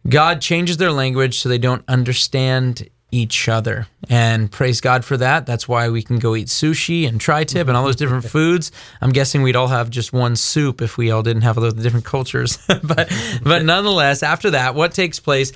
God 0.08 0.40
changes 0.40 0.76
their 0.76 0.92
language 0.92 1.38
so 1.38 1.48
they 1.48 1.58
don't 1.58 1.84
understand 1.88 2.88
each 3.14 3.48
other. 3.48 3.86
And 4.10 4.50
praise 4.50 4.80
God 4.80 5.04
for 5.04 5.16
that. 5.16 5.46
That's 5.46 5.68
why 5.68 5.88
we 5.88 6.02
can 6.02 6.18
go 6.18 6.34
eat 6.34 6.48
sushi 6.48 7.06
and 7.08 7.20
tri 7.20 7.44
tip 7.44 7.68
and 7.68 7.76
all 7.76 7.84
those 7.84 7.96
different 7.96 8.24
foods. 8.28 8.72
I'm 9.00 9.10
guessing 9.10 9.42
we'd 9.42 9.56
all 9.56 9.68
have 9.68 9.88
just 9.88 10.12
one 10.12 10.36
soup 10.36 10.82
if 10.82 10.98
we 10.98 11.10
all 11.10 11.22
didn't 11.22 11.42
have 11.42 11.56
all 11.56 11.64
the 11.64 11.82
different 11.82 12.04
cultures. 12.04 12.58
but 12.66 13.12
but 13.42 13.64
nonetheless, 13.64 14.22
after 14.22 14.50
that, 14.50 14.74
what 14.74 14.92
takes 14.92 15.20
place 15.20 15.52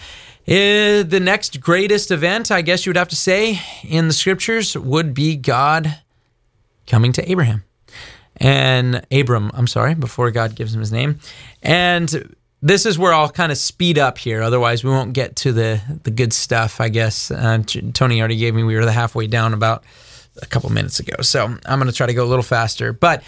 is 0.47 1.09
the 1.09 1.21
next 1.21 1.61
greatest 1.61 2.11
event, 2.11 2.51
I 2.51 2.63
guess 2.63 2.87
you 2.87 2.91
would 2.91 2.97
have 2.97 3.09
to 3.09 3.17
say, 3.17 3.61
in 3.83 4.07
the 4.07 4.15
scriptures 4.15 4.77
would 4.79 5.13
be 5.13 5.37
God 5.37 5.99
coming 6.87 7.13
to 7.13 7.31
Abraham. 7.31 7.65
And 8.37 9.05
Abram, 9.11 9.51
I'm 9.53 9.67
sorry, 9.67 9.95
before 9.95 10.31
God 10.31 10.55
gives 10.55 10.73
him 10.73 10.81
his 10.81 10.93
name. 10.93 11.19
And 11.63 12.35
this 12.61 12.87
is 12.87 12.99
where 12.99 13.13
I'll 13.13 13.29
kind 13.29 13.53
of 13.53 13.59
speed 13.59 13.99
up 13.99 14.19
here. 14.19 14.43
Otherwise, 14.43 14.83
we 14.83 14.91
won't 14.91 15.13
get 15.13 15.37
to 15.37 15.53
the 15.53 15.81
the 16.03 16.11
good 16.11 16.33
stuff. 16.33 16.81
I 16.81 16.89
guess 16.89 17.31
uh, 17.31 17.63
Tony 17.93 18.21
already 18.21 18.37
gave 18.37 18.55
me. 18.55 18.65
We 18.65 18.75
were 18.75 18.85
the 18.85 18.93
halfway 18.93 19.27
down 19.27 19.55
about 19.55 19.85
a 20.43 20.47
couple 20.47 20.71
minutes 20.71 21.01
ago, 21.01 21.23
so 21.23 21.45
I'm 21.45 21.79
going 21.79 21.91
to 21.91 21.97
try 21.97 22.07
to 22.07 22.15
go 22.15 22.25
a 22.25 22.27
little 22.27 22.43
faster. 22.43 22.93
But 22.93 23.23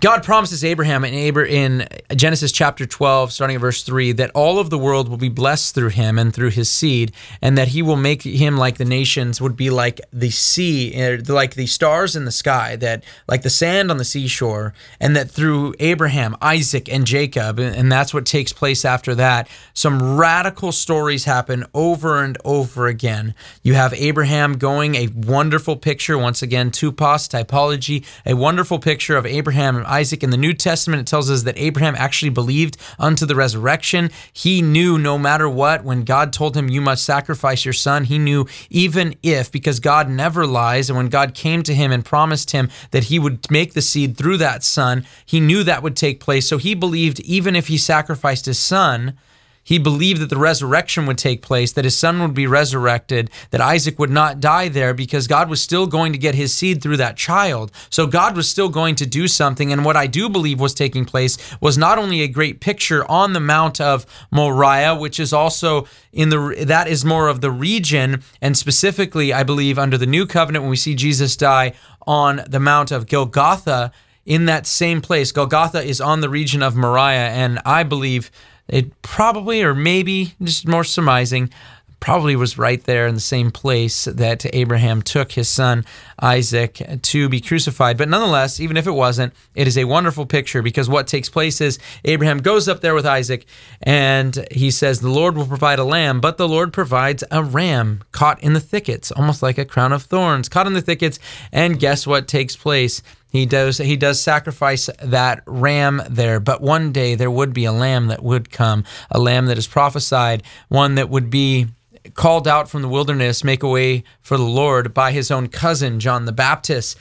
God 0.00 0.22
promises 0.22 0.64
Abraham 0.64 1.04
in, 1.04 1.86
Genesis 2.14 2.52
chapter 2.52 2.86
12, 2.86 3.32
starting 3.32 3.56
at 3.56 3.60
verse 3.60 3.82
3, 3.82 4.12
that 4.12 4.30
all 4.34 4.58
of 4.58 4.70
the 4.70 4.78
world 4.78 5.08
will 5.08 5.16
be 5.16 5.28
blessed 5.28 5.74
through 5.74 5.90
him 5.90 6.18
and 6.18 6.34
through 6.34 6.50
his 6.50 6.70
seed, 6.70 7.12
and 7.42 7.58
that 7.58 7.68
he 7.68 7.82
will 7.82 7.96
make 7.96 8.22
him 8.22 8.56
like 8.56 8.78
the 8.78 8.84
nations, 8.84 9.40
would 9.40 9.56
be 9.56 9.68
like 9.68 10.00
the 10.12 10.30
sea, 10.30 10.94
er, 11.02 11.18
like 11.28 11.54
the 11.54 11.66
stars 11.66 12.16
in 12.16 12.24
the 12.24 12.30
sky, 12.30 12.76
that 12.76 13.04
like 13.28 13.42
the 13.42 13.50
sand 13.50 13.90
on 13.90 13.98
the 13.98 14.04
seashore, 14.04 14.72
and 14.98 15.14
that 15.14 15.30
through 15.30 15.74
Abraham, 15.78 16.36
Isaac, 16.40 16.88
and 16.88 17.06
Jacob, 17.06 17.58
and 17.58 17.92
that's 17.92 18.14
what 18.14 18.24
takes 18.24 18.52
place 18.52 18.84
after 18.84 19.14
that. 19.14 19.48
Some 19.74 20.16
radical 20.16 20.72
stories 20.72 21.24
happen 21.24 21.66
over 21.74 22.22
and 22.22 22.38
over 22.44 22.86
again. 22.86 23.34
You 23.62 23.74
have 23.74 23.92
Abraham 23.94 24.56
going, 24.56 24.94
a 24.94 25.08
wonderful 25.08 25.76
picture, 25.76 26.16
once 26.16 26.40
again, 26.40 26.70
tupos, 26.70 27.28
typology, 27.28 28.04
a 28.24 28.34
wonderful 28.34 28.78
picture 28.78 29.16
of 29.16 29.26
Abraham 29.26 29.65
Abraham 29.66 29.84
and 29.84 29.92
Isaac. 29.92 30.22
In 30.22 30.30
the 30.30 30.36
New 30.36 30.54
Testament, 30.54 31.00
it 31.00 31.06
tells 31.06 31.28
us 31.28 31.42
that 31.42 31.58
Abraham 31.58 31.96
actually 31.96 32.30
believed 32.30 32.76
unto 33.00 33.26
the 33.26 33.34
resurrection. 33.34 34.10
He 34.32 34.62
knew 34.62 34.96
no 34.96 35.18
matter 35.18 35.48
what, 35.48 35.82
when 35.82 36.04
God 36.04 36.32
told 36.32 36.56
him, 36.56 36.68
You 36.68 36.80
must 36.80 37.04
sacrifice 37.04 37.64
your 37.64 37.74
son, 37.74 38.04
he 38.04 38.16
knew 38.18 38.46
even 38.70 39.16
if, 39.24 39.50
because 39.50 39.80
God 39.80 40.08
never 40.08 40.46
lies, 40.46 40.88
and 40.88 40.96
when 40.96 41.08
God 41.08 41.34
came 41.34 41.64
to 41.64 41.74
him 41.74 41.90
and 41.90 42.04
promised 42.04 42.52
him 42.52 42.70
that 42.92 43.04
he 43.04 43.18
would 43.18 43.50
make 43.50 43.72
the 43.72 43.82
seed 43.82 44.16
through 44.16 44.36
that 44.36 44.62
son, 44.62 45.04
he 45.24 45.40
knew 45.40 45.64
that 45.64 45.82
would 45.82 45.96
take 45.96 46.20
place. 46.20 46.46
So 46.46 46.58
he 46.58 46.74
believed 46.74 47.18
even 47.20 47.56
if 47.56 47.66
he 47.66 47.78
sacrificed 47.78 48.46
his 48.46 48.58
son, 48.60 49.18
he 49.66 49.80
believed 49.80 50.20
that 50.20 50.30
the 50.30 50.36
resurrection 50.36 51.06
would 51.06 51.18
take 51.18 51.42
place, 51.42 51.72
that 51.72 51.84
his 51.84 51.98
son 51.98 52.20
would 52.22 52.34
be 52.34 52.46
resurrected, 52.46 53.28
that 53.50 53.60
Isaac 53.60 53.98
would 53.98 54.10
not 54.10 54.38
die 54.38 54.68
there 54.68 54.94
because 54.94 55.26
God 55.26 55.50
was 55.50 55.60
still 55.60 55.88
going 55.88 56.12
to 56.12 56.18
get 56.18 56.36
his 56.36 56.54
seed 56.54 56.80
through 56.80 56.98
that 56.98 57.16
child. 57.16 57.72
So 57.90 58.06
God 58.06 58.36
was 58.36 58.48
still 58.48 58.68
going 58.68 58.94
to 58.94 59.06
do 59.06 59.26
something. 59.26 59.72
And 59.72 59.84
what 59.84 59.96
I 59.96 60.06
do 60.06 60.28
believe 60.28 60.60
was 60.60 60.72
taking 60.72 61.04
place 61.04 61.36
was 61.60 61.76
not 61.76 61.98
only 61.98 62.22
a 62.22 62.28
great 62.28 62.60
picture 62.60 63.04
on 63.10 63.32
the 63.32 63.40
Mount 63.40 63.80
of 63.80 64.06
Moriah, 64.30 64.94
which 64.94 65.18
is 65.18 65.32
also 65.32 65.88
in 66.12 66.28
the 66.28 66.64
that 66.64 66.86
is 66.86 67.04
more 67.04 67.26
of 67.26 67.40
the 67.40 67.50
region, 67.50 68.22
and 68.40 68.56
specifically, 68.56 69.32
I 69.32 69.42
believe, 69.42 69.80
under 69.80 69.98
the 69.98 70.06
new 70.06 70.26
covenant 70.26 70.62
when 70.62 70.70
we 70.70 70.76
see 70.76 70.94
Jesus 70.94 71.34
die 71.34 71.72
on 72.06 72.44
the 72.48 72.60
Mount 72.60 72.92
of 72.92 73.08
Golgotha 73.08 73.90
in 74.24 74.44
that 74.46 74.64
same 74.68 75.00
place. 75.00 75.32
Golgotha 75.32 75.82
is 75.82 76.00
on 76.00 76.20
the 76.20 76.28
region 76.28 76.62
of 76.62 76.76
Moriah, 76.76 77.30
and 77.30 77.58
I 77.64 77.82
believe 77.82 78.30
it 78.68 79.00
probably, 79.02 79.62
or 79.62 79.74
maybe 79.74 80.34
just 80.42 80.66
more 80.66 80.84
surmising, 80.84 81.50
probably 82.00 82.36
was 82.36 82.58
right 82.58 82.84
there 82.84 83.06
in 83.06 83.14
the 83.14 83.20
same 83.20 83.50
place 83.50 84.04
that 84.04 84.46
Abraham 84.54 85.02
took 85.02 85.32
his 85.32 85.48
son 85.48 85.84
Isaac 86.20 86.80
to 87.02 87.28
be 87.28 87.40
crucified. 87.40 87.96
But 87.96 88.08
nonetheless, 88.08 88.60
even 88.60 88.76
if 88.76 88.86
it 88.86 88.92
wasn't, 88.92 89.32
it 89.54 89.66
is 89.66 89.78
a 89.78 89.84
wonderful 89.84 90.26
picture 90.26 90.62
because 90.62 90.88
what 90.88 91.06
takes 91.06 91.28
place 91.28 91.60
is 91.60 91.78
Abraham 92.04 92.38
goes 92.38 92.68
up 92.68 92.80
there 92.80 92.94
with 92.94 93.06
Isaac 93.06 93.46
and 93.82 94.46
he 94.50 94.70
says, 94.70 95.00
The 95.00 95.10
Lord 95.10 95.36
will 95.36 95.46
provide 95.46 95.78
a 95.78 95.84
lamb, 95.84 96.20
but 96.20 96.36
the 96.36 96.48
Lord 96.48 96.72
provides 96.72 97.24
a 97.30 97.42
ram 97.42 98.04
caught 98.12 98.42
in 98.42 98.52
the 98.52 98.60
thickets, 98.60 99.10
almost 99.10 99.42
like 99.42 99.58
a 99.58 99.64
crown 99.64 99.92
of 99.92 100.04
thorns, 100.04 100.48
caught 100.48 100.66
in 100.66 100.74
the 100.74 100.82
thickets. 100.82 101.18
And 101.50 101.80
guess 101.80 102.06
what 102.06 102.28
takes 102.28 102.56
place? 102.56 103.02
He 103.30 103.44
does 103.44 103.78
he 103.78 103.96
does 103.96 104.20
sacrifice 104.20 104.88
that 105.02 105.42
ram 105.46 106.02
there, 106.08 106.40
but 106.40 106.62
one 106.62 106.92
day 106.92 107.14
there 107.14 107.30
would 107.30 107.52
be 107.52 107.64
a 107.64 107.72
lamb 107.72 108.06
that 108.06 108.22
would 108.22 108.50
come, 108.50 108.84
a 109.10 109.18
lamb 109.18 109.46
that 109.46 109.58
is 109.58 109.66
prophesied, 109.66 110.42
one 110.68 110.94
that 110.94 111.10
would 111.10 111.28
be 111.28 111.66
called 112.14 112.46
out 112.46 112.68
from 112.68 112.82
the 112.82 112.88
wilderness, 112.88 113.44
make 113.44 113.62
a 113.62 113.68
way 113.68 114.04
for 114.22 114.36
the 114.36 114.44
Lord 114.44 114.94
by 114.94 115.12
his 115.12 115.30
own 115.30 115.48
cousin 115.48 116.00
John 116.00 116.24
the 116.24 116.32
Baptist. 116.32 116.96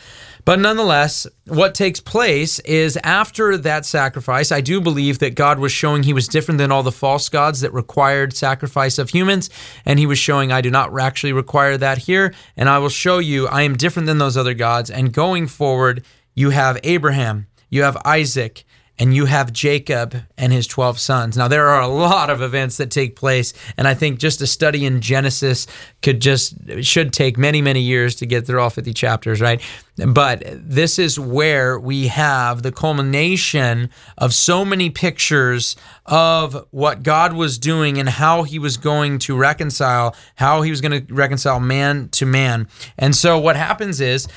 But 0.45 0.59
nonetheless, 0.59 1.25
what 1.47 1.73
takes 1.73 1.99
place 1.99 2.59
is 2.59 2.97
after 3.03 3.57
that 3.57 3.83
sacrifice, 3.83 4.51
I 4.51 4.61
do 4.61 4.79
believe 4.79 5.17
that 5.17 5.33
God 5.33 5.57
was 5.57 5.71
showing 5.71 6.03
he 6.03 6.13
was 6.13 6.27
different 6.27 6.59
than 6.59 6.71
all 6.71 6.83
the 6.83 6.91
false 6.91 7.29
gods 7.29 7.61
that 7.61 7.73
required 7.73 8.35
sacrifice 8.35 8.99
of 8.99 9.09
humans. 9.09 9.49
And 9.85 9.97
he 9.97 10.05
was 10.05 10.19
showing, 10.19 10.51
I 10.51 10.61
do 10.61 10.69
not 10.69 10.97
actually 10.99 11.33
require 11.33 11.77
that 11.77 11.97
here. 11.97 12.31
And 12.55 12.69
I 12.69 12.77
will 12.77 12.89
show 12.89 13.17
you, 13.17 13.47
I 13.47 13.63
am 13.63 13.75
different 13.75 14.05
than 14.05 14.19
those 14.19 14.37
other 14.37 14.53
gods. 14.53 14.91
And 14.91 15.11
going 15.11 15.47
forward, 15.47 16.05
you 16.35 16.51
have 16.51 16.79
Abraham, 16.83 17.47
you 17.71 17.81
have 17.81 17.97
Isaac, 18.05 18.65
and 18.97 19.13
you 19.13 19.25
have 19.25 19.51
Jacob 19.51 20.15
and 20.37 20.53
his 20.53 20.67
12 20.67 20.99
sons. 20.99 21.37
Now, 21.37 21.47
there 21.47 21.67
are 21.67 21.81
a 21.81 21.87
lot 21.87 22.29
of 22.29 22.41
events 22.41 22.77
that 22.77 22.91
take 22.91 23.15
place, 23.15 23.53
and 23.77 23.87
I 23.87 23.93
think 23.93 24.19
just 24.19 24.41
a 24.41 24.47
study 24.47 24.85
in 24.85 25.01
Genesis 25.01 25.67
could 26.01 26.21
just, 26.21 26.55
should 26.81 27.11
take 27.11 27.37
many, 27.37 27.61
many 27.61 27.81
years 27.81 28.15
to 28.15 28.25
get 28.25 28.45
through 28.45 28.61
all 28.61 28.69
50 28.69 28.93
chapters, 28.93 29.41
right? 29.41 29.61
But 29.97 30.43
this 30.47 30.97
is 30.97 31.19
where 31.19 31.77
we 31.79 32.07
have 32.07 32.61
the 32.61 32.71
culmination 32.71 33.89
of 34.17 34.33
so 34.33 34.63
many 34.63 34.89
pictures 34.89 35.75
of 36.05 36.65
what 36.71 37.03
God 37.03 37.33
was 37.33 37.57
doing 37.57 37.97
and 37.97 38.07
how 38.07 38.43
he 38.43 38.59
was 38.59 38.77
going 38.77 39.19
to 39.19 39.35
reconcile, 39.35 40.15
how 40.35 40.61
he 40.61 40.69
was 40.69 40.81
going 40.81 41.05
to 41.05 41.13
reconcile 41.13 41.59
man 41.59 42.09
to 42.09 42.25
man. 42.25 42.67
And 42.97 43.15
so, 43.15 43.39
what 43.39 43.55
happens 43.55 43.99
is, 43.99 44.27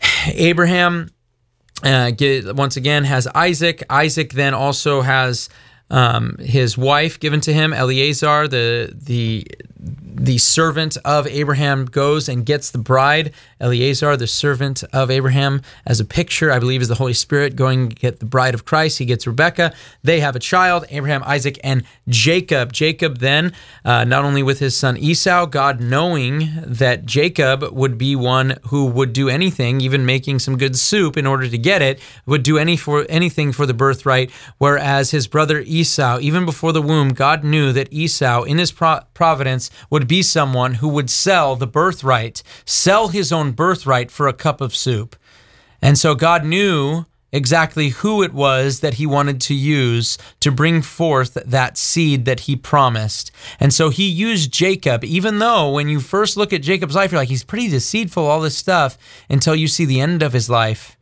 Abraham 0.26 1.10
uh, 1.82 2.10
get, 2.10 2.54
once 2.56 2.76
again 2.76 3.04
has 3.04 3.26
Isaac. 3.28 3.82
Isaac 3.90 4.32
then 4.32 4.54
also 4.54 5.02
has 5.02 5.48
um, 5.90 6.36
his 6.38 6.76
wife 6.76 7.20
given 7.20 7.40
to 7.42 7.52
him, 7.52 7.72
Eleazar, 7.72 8.48
the 8.48 8.92
the 8.94 9.46
the 10.16 10.38
servant 10.38 10.96
of 11.04 11.26
Abraham 11.26 11.84
goes 11.84 12.28
and 12.28 12.44
gets 12.44 12.70
the 12.70 12.78
bride, 12.78 13.32
Eleazar, 13.60 14.16
the 14.16 14.26
servant 14.26 14.82
of 14.92 15.10
Abraham, 15.10 15.62
as 15.86 16.00
a 16.00 16.04
picture, 16.04 16.50
I 16.50 16.58
believe, 16.58 16.82
is 16.82 16.88
the 16.88 16.94
Holy 16.94 17.12
Spirit 17.12 17.56
going 17.56 17.90
to 17.90 17.94
get 17.94 18.20
the 18.20 18.26
bride 18.26 18.54
of 18.54 18.64
Christ. 18.64 18.98
He 18.98 19.04
gets 19.04 19.26
Rebecca. 19.26 19.74
They 20.02 20.20
have 20.20 20.34
a 20.34 20.38
child, 20.38 20.86
Abraham, 20.88 21.22
Isaac, 21.24 21.58
and 21.62 21.84
Jacob. 22.08 22.72
Jacob 22.72 23.18
then, 23.18 23.52
uh, 23.84 24.04
not 24.04 24.24
only 24.24 24.42
with 24.42 24.58
his 24.58 24.76
son 24.76 24.96
Esau, 24.96 25.46
God 25.46 25.80
knowing 25.80 26.50
that 26.62 27.04
Jacob 27.04 27.62
would 27.72 27.98
be 27.98 28.16
one 28.16 28.56
who 28.68 28.86
would 28.86 29.12
do 29.12 29.28
anything, 29.28 29.80
even 29.80 30.06
making 30.06 30.38
some 30.38 30.56
good 30.56 30.76
soup 30.76 31.16
in 31.16 31.26
order 31.26 31.48
to 31.48 31.58
get 31.58 31.82
it, 31.82 32.00
would 32.24 32.42
do 32.42 32.58
any 32.58 32.76
for 32.76 33.06
anything 33.08 33.52
for 33.52 33.66
the 33.66 33.74
birthright. 33.74 34.30
Whereas 34.58 35.10
his 35.10 35.26
brother 35.26 35.60
Esau, 35.60 36.18
even 36.20 36.44
before 36.44 36.72
the 36.72 36.82
womb, 36.82 37.10
God 37.10 37.44
knew 37.44 37.72
that 37.72 37.92
Esau, 37.92 38.42
in 38.44 38.58
his 38.58 38.72
pro- 38.72 39.00
providence, 39.14 39.70
would 39.90 40.05
be 40.06 40.22
someone 40.22 40.74
who 40.74 40.88
would 40.88 41.10
sell 41.10 41.56
the 41.56 41.66
birthright, 41.66 42.42
sell 42.64 43.08
his 43.08 43.32
own 43.32 43.52
birthright 43.52 44.10
for 44.10 44.28
a 44.28 44.32
cup 44.32 44.60
of 44.60 44.74
soup. 44.74 45.16
And 45.82 45.98
so 45.98 46.14
God 46.14 46.44
knew 46.44 47.06
exactly 47.32 47.90
who 47.90 48.22
it 48.22 48.32
was 48.32 48.80
that 48.80 48.94
he 48.94 49.06
wanted 49.06 49.40
to 49.42 49.54
use 49.54 50.16
to 50.40 50.50
bring 50.50 50.80
forth 50.80 51.34
that 51.34 51.76
seed 51.76 52.24
that 52.24 52.40
he 52.40 52.56
promised. 52.56 53.30
And 53.60 53.74
so 53.74 53.90
he 53.90 54.08
used 54.08 54.52
Jacob, 54.52 55.04
even 55.04 55.38
though 55.38 55.70
when 55.70 55.88
you 55.88 56.00
first 56.00 56.36
look 56.36 56.52
at 56.52 56.62
Jacob's 56.62 56.94
life, 56.94 57.12
you're 57.12 57.20
like, 57.20 57.28
he's 57.28 57.44
pretty 57.44 57.68
deceitful, 57.68 58.24
all 58.24 58.40
this 58.40 58.56
stuff, 58.56 58.96
until 59.28 59.54
you 59.54 59.68
see 59.68 59.84
the 59.84 60.00
end 60.00 60.22
of 60.22 60.32
his 60.32 60.48
life. 60.48 60.95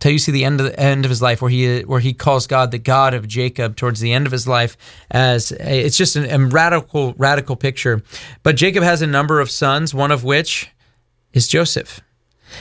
Till 0.00 0.12
you 0.12 0.18
see 0.18 0.32
the 0.32 0.44
end 0.44 0.60
of 0.60 0.66
the 0.66 0.80
end 0.80 1.04
of 1.04 1.10
his 1.10 1.22
life, 1.22 1.42
where 1.42 1.50
he 1.50 1.82
where 1.82 2.00
he 2.00 2.12
calls 2.14 2.46
God 2.46 2.70
the 2.70 2.78
God 2.78 3.14
of 3.14 3.28
Jacob 3.28 3.76
towards 3.76 4.00
the 4.00 4.12
end 4.12 4.26
of 4.26 4.32
his 4.32 4.48
life, 4.48 4.76
as 5.10 5.52
a, 5.52 5.84
it's 5.84 5.96
just 5.96 6.16
a 6.16 6.38
radical 6.38 7.14
radical 7.18 7.54
picture. 7.54 8.02
But 8.42 8.56
Jacob 8.56 8.82
has 8.82 9.02
a 9.02 9.06
number 9.06 9.40
of 9.40 9.50
sons, 9.50 9.94
one 9.94 10.10
of 10.10 10.24
which 10.24 10.70
is 11.32 11.46
Joseph. 11.46 12.00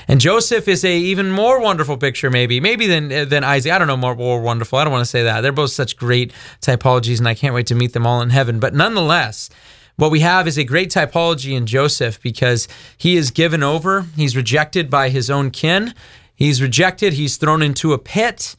And 0.08 0.20
Joseph 0.20 0.68
is 0.68 0.84
a 0.84 0.96
even 0.96 1.32
more 1.32 1.60
wonderful 1.60 1.98
picture, 1.98 2.30
maybe, 2.30 2.60
maybe 2.60 2.88
than 2.88 3.30
than 3.30 3.44
Isaac. 3.44 3.72
I 3.72 3.78
don't 3.78 3.88
know 3.88 3.98
more, 3.98 4.16
more 4.16 4.42
wonderful. 4.42 4.78
I 4.78 4.84
don't 4.84 4.94
want 4.94 5.06
to 5.06 5.10
say 5.10 5.24
that. 5.24 5.42
They're 5.42 5.52
both 5.52 5.72
such 5.72 5.98
great 5.98 6.34
typologies, 6.62 7.20
and 7.20 7.28
I 7.28 7.36
can't 7.36 7.56
wait 7.56 7.68
to 7.68 7.76
meet 7.76 7.94
them 7.94 8.06
all 8.06 8.22
in 8.22 8.30
heaven. 8.30 8.60
But 8.60 8.74
nonetheless, 8.74 9.50
what 9.96 10.12
we 10.12 10.22
have 10.22 10.48
is 10.48 10.58
a 10.58 10.64
great 10.64 10.92
typology 10.92 11.58
in 11.58 11.66
Joseph 11.66 12.22
because 12.22 12.68
he 12.98 13.18
is 13.18 13.32
given 13.32 13.64
over. 13.64 14.06
He's 14.16 14.36
rejected 14.36 14.90
by 14.90 15.10
his 15.10 15.30
own 15.30 15.52
kin. 15.52 15.94
He's 16.40 16.62
rejected. 16.62 17.14
He's 17.14 17.36
thrown 17.36 17.62
into 17.62 17.92
a 17.92 18.00
pit, 18.00 18.56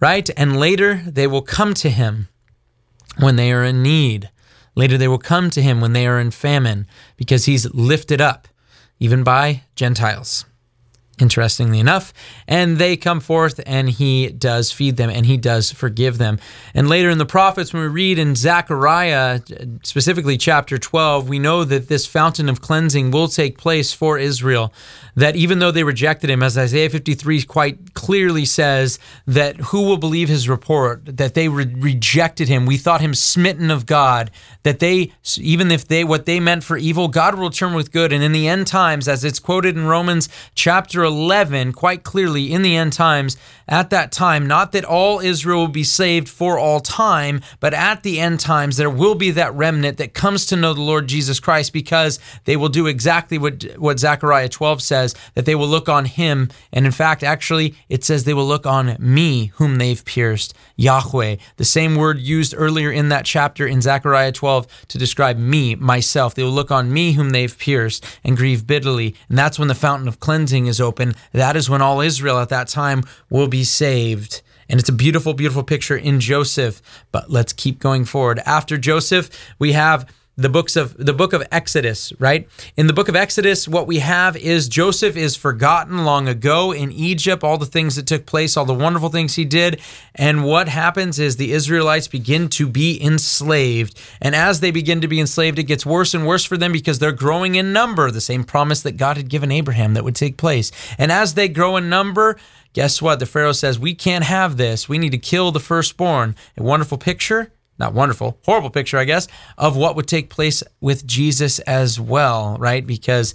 right? 0.00 0.28
And 0.34 0.58
later 0.58 1.02
they 1.06 1.26
will 1.26 1.42
come 1.42 1.74
to 1.74 1.90
him 1.90 2.28
when 3.18 3.36
they 3.36 3.52
are 3.52 3.62
in 3.62 3.82
need. 3.82 4.30
Later 4.74 4.96
they 4.96 5.08
will 5.08 5.18
come 5.18 5.50
to 5.50 5.60
him 5.60 5.82
when 5.82 5.92
they 5.92 6.06
are 6.06 6.18
in 6.18 6.30
famine 6.30 6.86
because 7.18 7.44
he's 7.44 7.72
lifted 7.74 8.22
up, 8.22 8.48
even 8.98 9.22
by 9.22 9.64
Gentiles 9.74 10.46
interestingly 11.20 11.78
enough. 11.78 12.12
And 12.46 12.78
they 12.78 12.96
come 12.96 13.20
forth 13.20 13.60
and 13.66 13.88
he 13.88 14.28
does 14.28 14.72
feed 14.72 14.96
them 14.96 15.10
and 15.10 15.26
he 15.26 15.36
does 15.36 15.70
forgive 15.70 16.18
them. 16.18 16.38
And 16.74 16.88
later 16.88 17.10
in 17.10 17.18
the 17.18 17.26
prophets, 17.26 17.72
when 17.72 17.82
we 17.82 17.88
read 17.88 18.18
in 18.18 18.34
Zechariah, 18.34 19.40
specifically 19.82 20.36
chapter 20.36 20.78
12, 20.78 21.28
we 21.28 21.38
know 21.38 21.64
that 21.64 21.88
this 21.88 22.06
fountain 22.06 22.48
of 22.48 22.60
cleansing 22.60 23.10
will 23.10 23.28
take 23.28 23.58
place 23.58 23.92
for 23.92 24.18
Israel. 24.18 24.72
That 25.14 25.34
even 25.34 25.58
though 25.58 25.72
they 25.72 25.84
rejected 25.84 26.30
him, 26.30 26.42
as 26.42 26.56
Isaiah 26.56 26.90
53 26.90 27.42
quite 27.42 27.94
clearly 27.94 28.44
says, 28.44 28.98
that 29.26 29.56
who 29.56 29.82
will 29.82 29.96
believe 29.96 30.28
his 30.28 30.48
report, 30.48 31.04
that 31.04 31.34
they 31.34 31.48
re- 31.48 31.74
rejected 31.76 32.48
him. 32.48 32.66
We 32.66 32.76
thought 32.76 33.00
him 33.00 33.14
smitten 33.14 33.70
of 33.70 33.86
God, 33.86 34.30
that 34.62 34.78
they, 34.78 35.12
even 35.36 35.70
if 35.70 35.88
they, 35.88 36.04
what 36.04 36.26
they 36.26 36.40
meant 36.40 36.64
for 36.64 36.76
evil, 36.76 37.08
God 37.08 37.36
will 37.36 37.50
turn 37.50 37.74
with 37.74 37.92
good. 37.92 38.12
And 38.12 38.22
in 38.22 38.32
the 38.32 38.46
end 38.48 38.66
times, 38.66 39.08
as 39.08 39.24
it's 39.24 39.38
quoted 39.38 39.76
in 39.76 39.86
Romans 39.86 40.28
chapter 40.54 41.02
11 41.08 41.72
quite 41.72 42.04
clearly 42.04 42.52
in 42.52 42.62
the 42.62 42.76
end 42.76 42.92
times 42.92 43.36
at 43.68 43.90
that 43.90 44.10
time, 44.12 44.46
not 44.46 44.72
that 44.72 44.84
all 44.84 45.20
Israel 45.20 45.60
will 45.60 45.68
be 45.68 45.84
saved 45.84 46.28
for 46.28 46.58
all 46.58 46.80
time, 46.80 47.40
but 47.60 47.74
at 47.74 48.02
the 48.02 48.18
end 48.18 48.40
times, 48.40 48.76
there 48.76 48.90
will 48.90 49.14
be 49.14 49.30
that 49.32 49.54
remnant 49.54 49.98
that 49.98 50.14
comes 50.14 50.46
to 50.46 50.56
know 50.56 50.72
the 50.72 50.80
Lord 50.80 51.06
Jesus 51.06 51.38
Christ 51.38 51.72
because 51.72 52.18
they 52.44 52.56
will 52.56 52.70
do 52.70 52.86
exactly 52.86 53.36
what, 53.36 53.64
what 53.76 53.98
Zechariah 53.98 54.48
12 54.48 54.82
says, 54.82 55.14
that 55.34 55.44
they 55.44 55.54
will 55.54 55.68
look 55.68 55.88
on 55.88 56.06
him. 56.06 56.48
And 56.72 56.86
in 56.86 56.92
fact, 56.92 57.22
actually, 57.22 57.74
it 57.88 58.04
says 58.04 58.24
they 58.24 58.34
will 58.34 58.46
look 58.46 58.66
on 58.66 58.96
me, 58.98 59.46
whom 59.56 59.76
they've 59.76 60.02
pierced, 60.04 60.54
Yahweh, 60.76 61.36
the 61.56 61.64
same 61.64 61.96
word 61.96 62.20
used 62.20 62.54
earlier 62.56 62.90
in 62.90 63.10
that 63.10 63.24
chapter 63.24 63.66
in 63.66 63.82
Zechariah 63.82 64.32
12 64.32 64.86
to 64.88 64.98
describe 64.98 65.36
me, 65.36 65.74
myself. 65.74 66.34
They 66.34 66.42
will 66.42 66.50
look 66.50 66.70
on 66.70 66.92
me, 66.92 67.12
whom 67.12 67.30
they've 67.30 67.58
pierced, 67.58 68.04
and 68.24 68.36
grieve 68.36 68.66
bitterly. 68.66 69.14
And 69.28 69.36
that's 69.36 69.58
when 69.58 69.68
the 69.68 69.74
fountain 69.74 70.08
of 70.08 70.20
cleansing 70.20 70.66
is 70.66 70.80
open. 70.80 71.14
That 71.32 71.56
is 71.56 71.68
when 71.68 71.82
all 71.82 72.00
Israel 72.00 72.38
at 72.38 72.48
that 72.48 72.68
time 72.68 73.02
will 73.28 73.48
be 73.48 73.57
saved. 73.64 74.42
And 74.68 74.78
it's 74.78 74.88
a 74.88 74.92
beautiful, 74.92 75.32
beautiful 75.34 75.62
picture 75.62 75.96
in 75.96 76.20
Joseph. 76.20 76.82
But 77.10 77.30
let's 77.30 77.52
keep 77.52 77.78
going 77.78 78.04
forward. 78.04 78.40
After 78.44 78.76
Joseph, 78.76 79.30
we 79.58 79.72
have 79.72 80.06
the 80.38 80.48
books 80.48 80.76
of 80.76 80.96
the 80.96 81.12
book 81.12 81.32
of 81.32 81.44
Exodus, 81.50 82.12
right? 82.20 82.48
In 82.76 82.86
the 82.86 82.92
book 82.92 83.08
of 83.08 83.16
Exodus, 83.16 83.66
what 83.66 83.88
we 83.88 83.98
have 83.98 84.36
is 84.36 84.68
Joseph 84.68 85.16
is 85.16 85.34
forgotten 85.34 86.04
long 86.04 86.28
ago 86.28 86.70
in 86.70 86.92
Egypt, 86.92 87.42
all 87.42 87.58
the 87.58 87.66
things 87.66 87.96
that 87.96 88.06
took 88.06 88.24
place, 88.24 88.56
all 88.56 88.64
the 88.64 88.72
wonderful 88.72 89.08
things 89.08 89.34
he 89.34 89.44
did. 89.44 89.80
And 90.14 90.44
what 90.44 90.68
happens 90.68 91.18
is 91.18 91.36
the 91.36 91.50
Israelites 91.52 92.06
begin 92.06 92.48
to 92.50 92.68
be 92.68 93.02
enslaved. 93.02 94.00
And 94.22 94.36
as 94.36 94.60
they 94.60 94.70
begin 94.70 95.00
to 95.00 95.08
be 95.08 95.18
enslaved, 95.18 95.58
it 95.58 95.64
gets 95.64 95.84
worse 95.84 96.14
and 96.14 96.24
worse 96.24 96.44
for 96.44 96.56
them 96.56 96.70
because 96.70 97.00
they're 97.00 97.10
growing 97.10 97.56
in 97.56 97.72
number, 97.72 98.08
the 98.12 98.20
same 98.20 98.44
promise 98.44 98.82
that 98.82 98.96
God 98.96 99.16
had 99.16 99.28
given 99.28 99.50
Abraham 99.50 99.94
that 99.94 100.04
would 100.04 100.14
take 100.14 100.36
place. 100.36 100.70
And 100.98 101.10
as 101.10 101.34
they 101.34 101.48
grow 101.48 101.76
in 101.76 101.88
number, 101.88 102.38
guess 102.74 103.02
what? 103.02 103.18
The 103.18 103.26
Pharaoh 103.26 103.50
says, 103.50 103.76
We 103.76 103.96
can't 103.96 104.24
have 104.24 104.56
this. 104.56 104.88
We 104.88 104.98
need 104.98 105.10
to 105.10 105.18
kill 105.18 105.50
the 105.50 105.58
firstborn. 105.58 106.36
A 106.56 106.62
wonderful 106.62 106.96
picture 106.96 107.50
not 107.78 107.94
wonderful, 107.94 108.38
horrible 108.44 108.70
picture, 108.70 108.98
I 108.98 109.04
guess, 109.04 109.28
of 109.56 109.76
what 109.76 109.96
would 109.96 110.08
take 110.08 110.30
place 110.30 110.62
with 110.80 111.06
Jesus 111.06 111.58
as 111.60 112.00
well, 112.00 112.56
right? 112.58 112.86
Because 112.86 113.34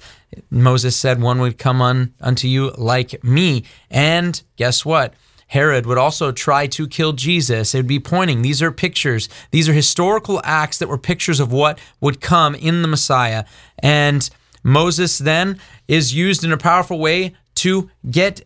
Moses 0.50 0.96
said, 0.96 1.22
One 1.22 1.40
would 1.40 1.58
come 1.58 1.82
on 1.82 2.14
unto 2.20 2.48
you 2.48 2.72
like 2.72 3.24
me. 3.24 3.64
And 3.90 4.42
guess 4.56 4.86
what? 4.86 5.14
Herod 5.48 5.86
would 5.86 6.00
also 6.00 6.32
try 6.32 6.66
to 6.68 6.88
kill 6.88 7.14
Jesus. 7.14 7.76
It 7.76 7.80
would 7.80 7.88
be 7.88 8.00
pointing. 8.00 8.42
These 8.42 8.62
are 8.64 8.72
pictures. 8.72 9.30
These 9.52 9.70
are 9.70 9.74
historical 9.74 10.42
acts 10.44 10.80
that 10.80 10.90
were 10.90 10.98
pictures 10.98 11.40
of 11.40 11.52
what 11.52 11.80
would 12.02 12.22
come 12.22 12.56
in 12.56 12.82
the 12.82 12.88
Messiah. 12.88 13.46
And 13.80 14.28
Moses 14.64 15.20
then 15.20 15.60
is 15.88 16.14
used 16.14 16.44
in 16.44 16.52
a 16.52 16.58
powerful 16.58 16.98
way 16.98 17.36
to 17.56 17.92
get 18.10 18.42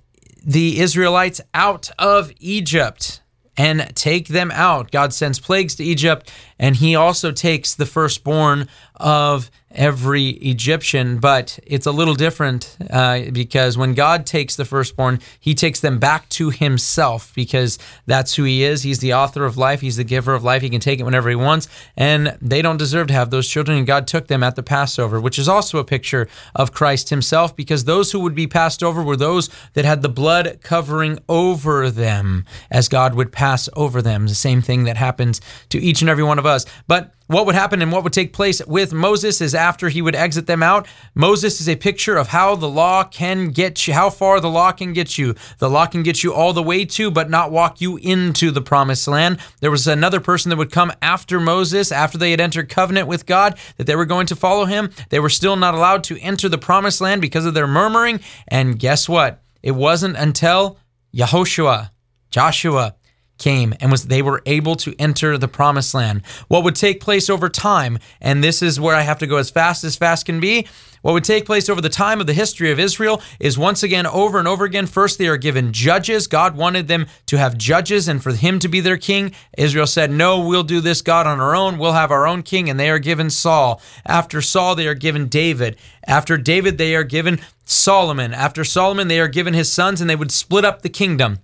the 0.45 0.79
Israelites 0.79 1.39
out 1.53 1.89
of 1.97 2.31
Egypt 2.39 3.21
and 3.57 3.91
take 3.95 4.27
them 4.27 4.51
out. 4.51 4.91
God 4.91 5.13
sends 5.13 5.39
plagues 5.39 5.75
to 5.75 5.83
Egypt, 5.83 6.31
and 6.59 6.75
he 6.75 6.95
also 6.95 7.31
takes 7.31 7.75
the 7.75 7.85
firstborn 7.85 8.67
of 8.95 9.51
every 9.71 10.29
Egyptian, 10.29 11.19
but 11.19 11.59
it's 11.65 11.85
a 11.85 11.91
little 11.91 12.15
different 12.15 12.75
uh, 12.89 13.21
because 13.31 13.77
when 13.77 13.93
God 13.93 14.25
takes 14.25 14.55
the 14.55 14.65
firstborn, 14.65 15.19
he 15.39 15.53
takes 15.53 15.81
them 15.81 15.99
back 15.99 16.27
to 16.29 16.49
himself 16.49 17.31
because 17.35 17.77
that's 18.05 18.35
who 18.35 18.43
he 18.43 18.63
is. 18.63 18.83
He's 18.83 18.99
the 18.99 19.13
author 19.13 19.45
of 19.45 19.57
life, 19.57 19.81
he's 19.81 19.97
the 19.97 20.03
giver 20.03 20.33
of 20.33 20.43
life. 20.43 20.61
He 20.61 20.69
can 20.69 20.79
take 20.79 20.99
it 20.99 21.03
whenever 21.03 21.29
he 21.29 21.35
wants, 21.35 21.67
and 21.95 22.37
they 22.41 22.61
don't 22.61 22.77
deserve 22.77 23.07
to 23.07 23.13
have 23.13 23.29
those 23.29 23.47
children. 23.47 23.77
And 23.77 23.85
God 23.85 24.07
took 24.07 24.27
them 24.27 24.41
at 24.41 24.55
the 24.55 24.63
Passover, 24.63 25.19
which 25.21 25.37
is 25.37 25.47
also 25.47 25.77
a 25.77 25.83
picture 25.83 26.27
of 26.55 26.73
Christ 26.73 27.09
himself 27.09 27.55
because 27.55 27.83
those 27.83 28.11
who 28.11 28.19
would 28.21 28.35
be 28.35 28.47
passed 28.47 28.81
over 28.81 29.03
were 29.03 29.17
those 29.17 29.49
that 29.73 29.85
had 29.85 30.01
the 30.01 30.09
blood 30.09 30.59
covering 30.63 31.19
over 31.29 31.91
them 31.91 32.45
as 32.71 32.89
God 32.89 33.13
would 33.13 33.31
pass 33.31 33.69
over 33.75 34.01
them. 34.01 34.27
The 34.27 34.35
same 34.35 34.61
thing 34.61 34.85
that 34.85 34.97
happens 34.97 35.39
to 35.69 35.77
each 35.79 36.01
and 36.01 36.09
every 36.09 36.23
one 36.23 36.39
of 36.39 36.45
us. 36.47 36.65
But 36.87 37.13
what 37.27 37.45
would 37.45 37.55
happen 37.55 37.81
and 37.81 37.91
what 37.91 38.03
would 38.03 38.13
take 38.13 38.31
place 38.31 38.65
with 38.65 38.93
Moses 38.93 39.41
is 39.41 39.53
after 39.53 39.89
he 39.89 40.01
would 40.01 40.15
exit 40.15 40.47
them 40.47 40.63
out. 40.63 40.87
Moses 41.13 41.59
is 41.59 41.67
a 41.67 41.75
picture 41.75 42.15
of 42.15 42.29
how 42.29 42.55
the 42.55 42.69
law 42.69 43.03
can 43.03 43.49
get 43.49 43.85
you, 43.85 43.93
how 43.93 44.09
far 44.09 44.39
the 44.39 44.49
law 44.49 44.71
can 44.71 44.93
get 44.93 45.17
you. 45.17 45.35
The 45.59 45.69
law 45.69 45.85
can 45.87 46.03
get 46.03 46.23
you 46.23 46.33
all 46.33 46.53
the 46.53 46.63
way 46.63 46.85
to, 46.85 47.11
but 47.11 47.29
not 47.29 47.51
walk 47.51 47.81
you 47.81 47.97
into 47.97 48.49
the 48.49 48.61
promised 48.61 49.07
land. 49.07 49.39
There 49.59 49.71
was 49.71 49.87
another 49.87 50.21
person 50.21 50.49
that 50.49 50.57
would 50.57 50.71
come 50.71 50.93
after 51.01 51.39
Moses, 51.39 51.91
after 51.91 52.17
they 52.17 52.31
had 52.31 52.39
entered 52.39 52.69
covenant 52.69 53.07
with 53.07 53.25
God, 53.25 53.59
that 53.75 53.87
they 53.87 53.95
were 53.95 54.05
going 54.05 54.27
to 54.27 54.35
follow 54.35 54.65
him. 54.65 54.89
They 55.09 55.19
were 55.19 55.29
still 55.29 55.57
not 55.57 55.75
allowed 55.75 56.05
to 56.05 56.19
enter 56.21 56.47
the 56.47 56.57
promised 56.57 57.01
land 57.01 57.21
because 57.21 57.45
of 57.45 57.53
their 57.53 57.67
murmuring. 57.67 58.21
And 58.47 58.79
guess 58.79 59.09
what? 59.09 59.43
It 59.61 59.71
wasn't 59.71 60.15
until 60.15 60.79
Yehoshua, 61.13 61.89
Joshua, 62.29 62.95
came 63.37 63.73
and 63.79 63.91
was 63.91 64.05
they 64.05 64.21
were 64.21 64.41
able 64.45 64.75
to 64.77 64.95
enter 64.99 65.37
the 65.37 65.47
promised 65.47 65.93
land. 65.93 66.21
What 66.47 66.63
would 66.63 66.75
take 66.75 67.01
place 67.01 67.29
over 67.29 67.49
time, 67.49 67.99
and 68.21 68.43
this 68.43 68.61
is 68.61 68.79
where 68.79 68.95
I 68.95 69.01
have 69.01 69.19
to 69.19 69.27
go 69.27 69.37
as 69.37 69.49
fast 69.49 69.83
as 69.83 69.95
fast 69.95 70.25
can 70.25 70.39
be. 70.39 70.67
What 71.01 71.13
would 71.13 71.23
take 71.23 71.45
place 71.45 71.69
over 71.69 71.79
the 71.79 71.89
time 71.89 72.19
of 72.19 72.27
the 72.27 72.33
history 72.33 72.71
of 72.71 72.79
Israel 72.79 73.21
is 73.39 73.57
once 73.57 73.83
again 73.83 74.05
over 74.05 74.39
and 74.39 74.47
over 74.47 74.65
again. 74.65 74.87
First, 74.87 75.17
they 75.17 75.27
are 75.27 75.37
given 75.37 75.71
judges. 75.71 76.27
God 76.27 76.57
wanted 76.57 76.87
them 76.87 77.07
to 77.27 77.37
have 77.37 77.57
judges 77.57 78.07
and 78.07 78.21
for 78.21 78.33
him 78.33 78.59
to 78.59 78.67
be 78.67 78.79
their 78.79 78.97
king. 78.97 79.33
Israel 79.57 79.87
said, 79.87 80.11
No, 80.11 80.45
we'll 80.45 80.63
do 80.63 80.81
this, 80.81 81.01
God, 81.01 81.27
on 81.27 81.39
our 81.39 81.55
own. 81.55 81.77
We'll 81.77 81.93
have 81.93 82.11
our 82.11 82.27
own 82.27 82.43
king. 82.43 82.69
And 82.69 82.79
they 82.79 82.89
are 82.89 82.99
given 82.99 83.29
Saul. 83.29 83.81
After 84.05 84.41
Saul, 84.41 84.75
they 84.75 84.87
are 84.87 84.95
given 84.95 85.27
David. 85.27 85.77
After 86.05 86.35
David, 86.35 86.77
they 86.77 86.95
are 86.95 87.03
given 87.03 87.39
Solomon. 87.63 88.33
After 88.33 88.63
Solomon, 88.63 89.07
they 89.07 89.19
are 89.19 89.27
given 89.27 89.53
his 89.53 89.71
sons, 89.71 90.01
and 90.01 90.09
they 90.09 90.15
would 90.15 90.31
split 90.31 90.65
up 90.65 90.81
the 90.81 90.89
kingdom 90.89 91.39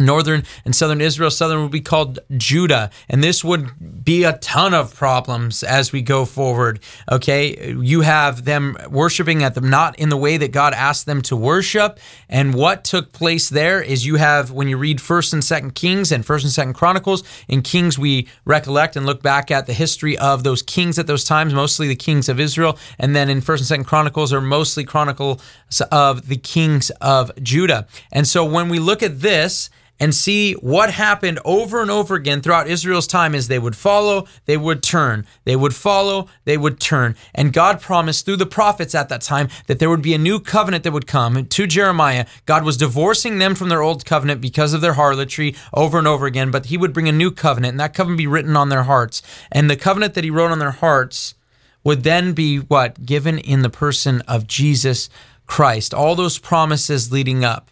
northern 0.00 0.44
and 0.64 0.74
southern 0.74 1.00
Israel. 1.00 1.30
Southern 1.30 1.62
would 1.62 1.70
be 1.70 1.80
called 1.80 2.18
Judah. 2.36 2.90
And 3.08 3.22
this 3.22 3.44
would 3.44 4.01
be 4.02 4.24
a 4.24 4.34
ton 4.38 4.74
of 4.74 4.94
problems 4.94 5.62
as 5.62 5.92
we 5.92 6.02
go 6.02 6.24
forward. 6.24 6.80
Okay. 7.10 7.72
You 7.72 8.00
have 8.02 8.44
them 8.44 8.76
worshiping 8.90 9.42
at 9.42 9.54
them 9.54 9.68
not 9.70 9.98
in 9.98 10.08
the 10.08 10.16
way 10.16 10.36
that 10.36 10.52
God 10.52 10.72
asked 10.74 11.06
them 11.06 11.22
to 11.22 11.36
worship. 11.36 11.98
And 12.28 12.54
what 12.54 12.84
took 12.84 13.12
place 13.12 13.48
there 13.48 13.82
is 13.82 14.06
you 14.06 14.16
have, 14.16 14.50
when 14.50 14.68
you 14.68 14.76
read 14.76 14.98
1st 14.98 15.32
and 15.34 15.42
2nd 15.42 15.74
Kings 15.74 16.12
and 16.12 16.24
1st 16.24 16.58
and 16.58 16.74
2nd 16.74 16.74
Chronicles, 16.74 17.22
in 17.48 17.62
Kings, 17.62 17.98
we 17.98 18.28
recollect 18.44 18.96
and 18.96 19.06
look 19.06 19.22
back 19.22 19.50
at 19.50 19.66
the 19.66 19.72
history 19.72 20.16
of 20.18 20.44
those 20.44 20.62
kings 20.62 20.98
at 20.98 21.06
those 21.06 21.24
times, 21.24 21.54
mostly 21.54 21.88
the 21.88 21.96
kings 21.96 22.28
of 22.28 22.40
Israel. 22.40 22.78
And 22.98 23.14
then 23.14 23.28
in 23.28 23.40
1st 23.40 23.70
and 23.70 23.84
2nd 23.84 23.88
Chronicles 23.88 24.32
are 24.32 24.40
mostly 24.40 24.84
chronicles 24.84 25.42
of 25.90 26.28
the 26.28 26.36
kings 26.36 26.90
of 27.00 27.30
Judah. 27.42 27.86
And 28.10 28.26
so 28.26 28.44
when 28.44 28.68
we 28.68 28.78
look 28.78 29.02
at 29.02 29.20
this, 29.20 29.70
and 30.02 30.12
see 30.12 30.54
what 30.54 30.90
happened 30.90 31.38
over 31.44 31.80
and 31.80 31.88
over 31.88 32.16
again 32.16 32.42
throughout 32.42 32.66
Israel's 32.66 33.06
time 33.06 33.36
is 33.36 33.46
they 33.46 33.60
would 33.60 33.76
follow, 33.76 34.26
they 34.46 34.56
would 34.56 34.82
turn, 34.82 35.24
they 35.44 35.54
would 35.54 35.72
follow, 35.72 36.26
they 36.44 36.56
would 36.56 36.80
turn. 36.80 37.14
And 37.36 37.52
God 37.52 37.80
promised 37.80 38.24
through 38.24 38.38
the 38.38 38.44
prophets 38.44 38.96
at 38.96 39.08
that 39.10 39.20
time 39.20 39.48
that 39.68 39.78
there 39.78 39.88
would 39.88 40.02
be 40.02 40.12
a 40.12 40.18
new 40.18 40.40
covenant 40.40 40.82
that 40.82 40.92
would 40.92 41.06
come 41.06 41.46
to 41.46 41.66
Jeremiah. 41.68 42.26
God 42.46 42.64
was 42.64 42.76
divorcing 42.76 43.38
them 43.38 43.54
from 43.54 43.68
their 43.68 43.80
old 43.80 44.04
covenant 44.04 44.40
because 44.40 44.74
of 44.74 44.80
their 44.80 44.94
harlotry 44.94 45.54
over 45.72 45.98
and 45.98 46.08
over 46.08 46.26
again, 46.26 46.50
but 46.50 46.66
he 46.66 46.76
would 46.76 46.92
bring 46.92 47.08
a 47.08 47.12
new 47.12 47.30
covenant 47.30 47.74
and 47.74 47.80
that 47.80 47.94
covenant 47.94 48.18
be 48.18 48.26
written 48.26 48.56
on 48.56 48.70
their 48.70 48.82
hearts. 48.82 49.22
And 49.52 49.70
the 49.70 49.76
covenant 49.76 50.14
that 50.14 50.24
he 50.24 50.30
wrote 50.30 50.50
on 50.50 50.58
their 50.58 50.72
hearts 50.72 51.36
would 51.84 52.02
then 52.02 52.32
be 52.32 52.56
what? 52.56 53.06
Given 53.06 53.38
in 53.38 53.62
the 53.62 53.70
person 53.70 54.20
of 54.22 54.48
Jesus 54.48 55.08
Christ. 55.46 55.94
All 55.94 56.16
those 56.16 56.38
promises 56.38 57.12
leading 57.12 57.44
up. 57.44 57.68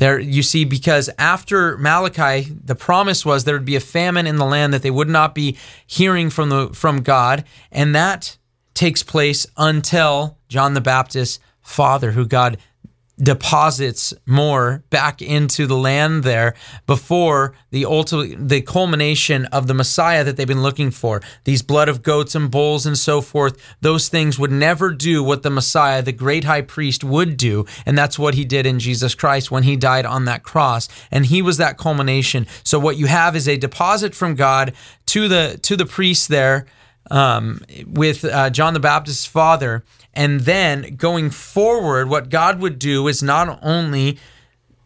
There, 0.00 0.18
you 0.18 0.42
see, 0.42 0.64
because 0.64 1.10
after 1.18 1.76
Malachi, 1.76 2.50
the 2.64 2.74
promise 2.74 3.26
was 3.26 3.44
there 3.44 3.54
would 3.54 3.66
be 3.66 3.76
a 3.76 3.80
famine 3.80 4.26
in 4.26 4.36
the 4.36 4.46
land 4.46 4.72
that 4.72 4.80
they 4.80 4.90
would 4.90 5.10
not 5.10 5.34
be 5.34 5.58
hearing 5.86 6.30
from 6.30 6.48
the 6.48 6.70
from 6.70 7.02
God, 7.02 7.44
and 7.70 7.94
that 7.94 8.38
takes 8.72 9.02
place 9.02 9.46
until 9.58 10.38
John 10.48 10.72
the 10.72 10.80
Baptist's 10.80 11.38
father, 11.60 12.12
who 12.12 12.24
God 12.24 12.56
deposits 13.22 14.14
more 14.26 14.82
back 14.90 15.20
into 15.20 15.66
the 15.66 15.76
land 15.76 16.24
there 16.24 16.54
before 16.86 17.54
the 17.70 17.84
ultimate 17.84 18.48
the 18.48 18.62
culmination 18.62 19.44
of 19.46 19.66
the 19.66 19.74
Messiah 19.74 20.24
that 20.24 20.36
they've 20.36 20.46
been 20.46 20.62
looking 20.62 20.90
for. 20.90 21.20
These 21.44 21.62
blood 21.62 21.88
of 21.88 22.02
goats 22.02 22.34
and 22.34 22.50
bulls 22.50 22.86
and 22.86 22.96
so 22.96 23.20
forth, 23.20 23.56
those 23.80 24.08
things 24.08 24.38
would 24.38 24.52
never 24.52 24.92
do 24.92 25.22
what 25.22 25.42
the 25.42 25.50
Messiah, 25.50 26.02
the 26.02 26.12
great 26.12 26.44
high 26.44 26.62
priest, 26.62 27.04
would 27.04 27.36
do. 27.36 27.66
And 27.84 27.96
that's 27.96 28.18
what 28.18 28.34
he 28.34 28.44
did 28.44 28.66
in 28.66 28.78
Jesus 28.78 29.14
Christ 29.14 29.50
when 29.50 29.62
he 29.62 29.76
died 29.76 30.06
on 30.06 30.24
that 30.24 30.42
cross. 30.42 30.88
And 31.10 31.26
he 31.26 31.42
was 31.42 31.58
that 31.58 31.78
culmination. 31.78 32.46
So 32.64 32.78
what 32.78 32.96
you 32.96 33.06
have 33.06 33.36
is 33.36 33.48
a 33.48 33.56
deposit 33.56 34.14
from 34.14 34.34
God 34.34 34.72
to 35.06 35.28
the 35.28 35.58
to 35.62 35.76
the 35.76 35.86
priest 35.86 36.28
there 36.28 36.66
um, 37.10 37.60
with 37.86 38.24
uh, 38.24 38.50
John 38.50 38.74
the 38.74 38.80
Baptist's 38.80 39.26
father 39.26 39.84
and 40.14 40.40
then 40.40 40.96
going 40.96 41.30
forward, 41.30 42.08
what 42.08 42.30
God 42.30 42.60
would 42.60 42.78
do 42.78 43.08
is 43.08 43.22
not 43.22 43.58
only 43.62 44.18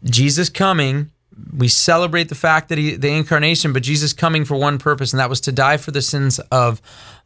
Jesus 0.03 0.49
coming, 0.49 1.11
we 1.55 1.67
celebrate 1.67 2.29
the 2.29 2.35
fact 2.35 2.69
that 2.69 2.77
he, 2.77 2.95
the 2.95 3.09
incarnation, 3.09 3.73
but 3.73 3.83
Jesus 3.83 4.13
coming 4.13 4.45
for 4.45 4.55
one 4.55 4.77
purpose, 4.77 5.11
and 5.11 5.19
that 5.19 5.29
was 5.29 5.41
to 5.41 5.51
die 5.51 5.77
for 5.77 5.91
the 5.91 6.01
sins 6.01 6.39
of 6.51 6.81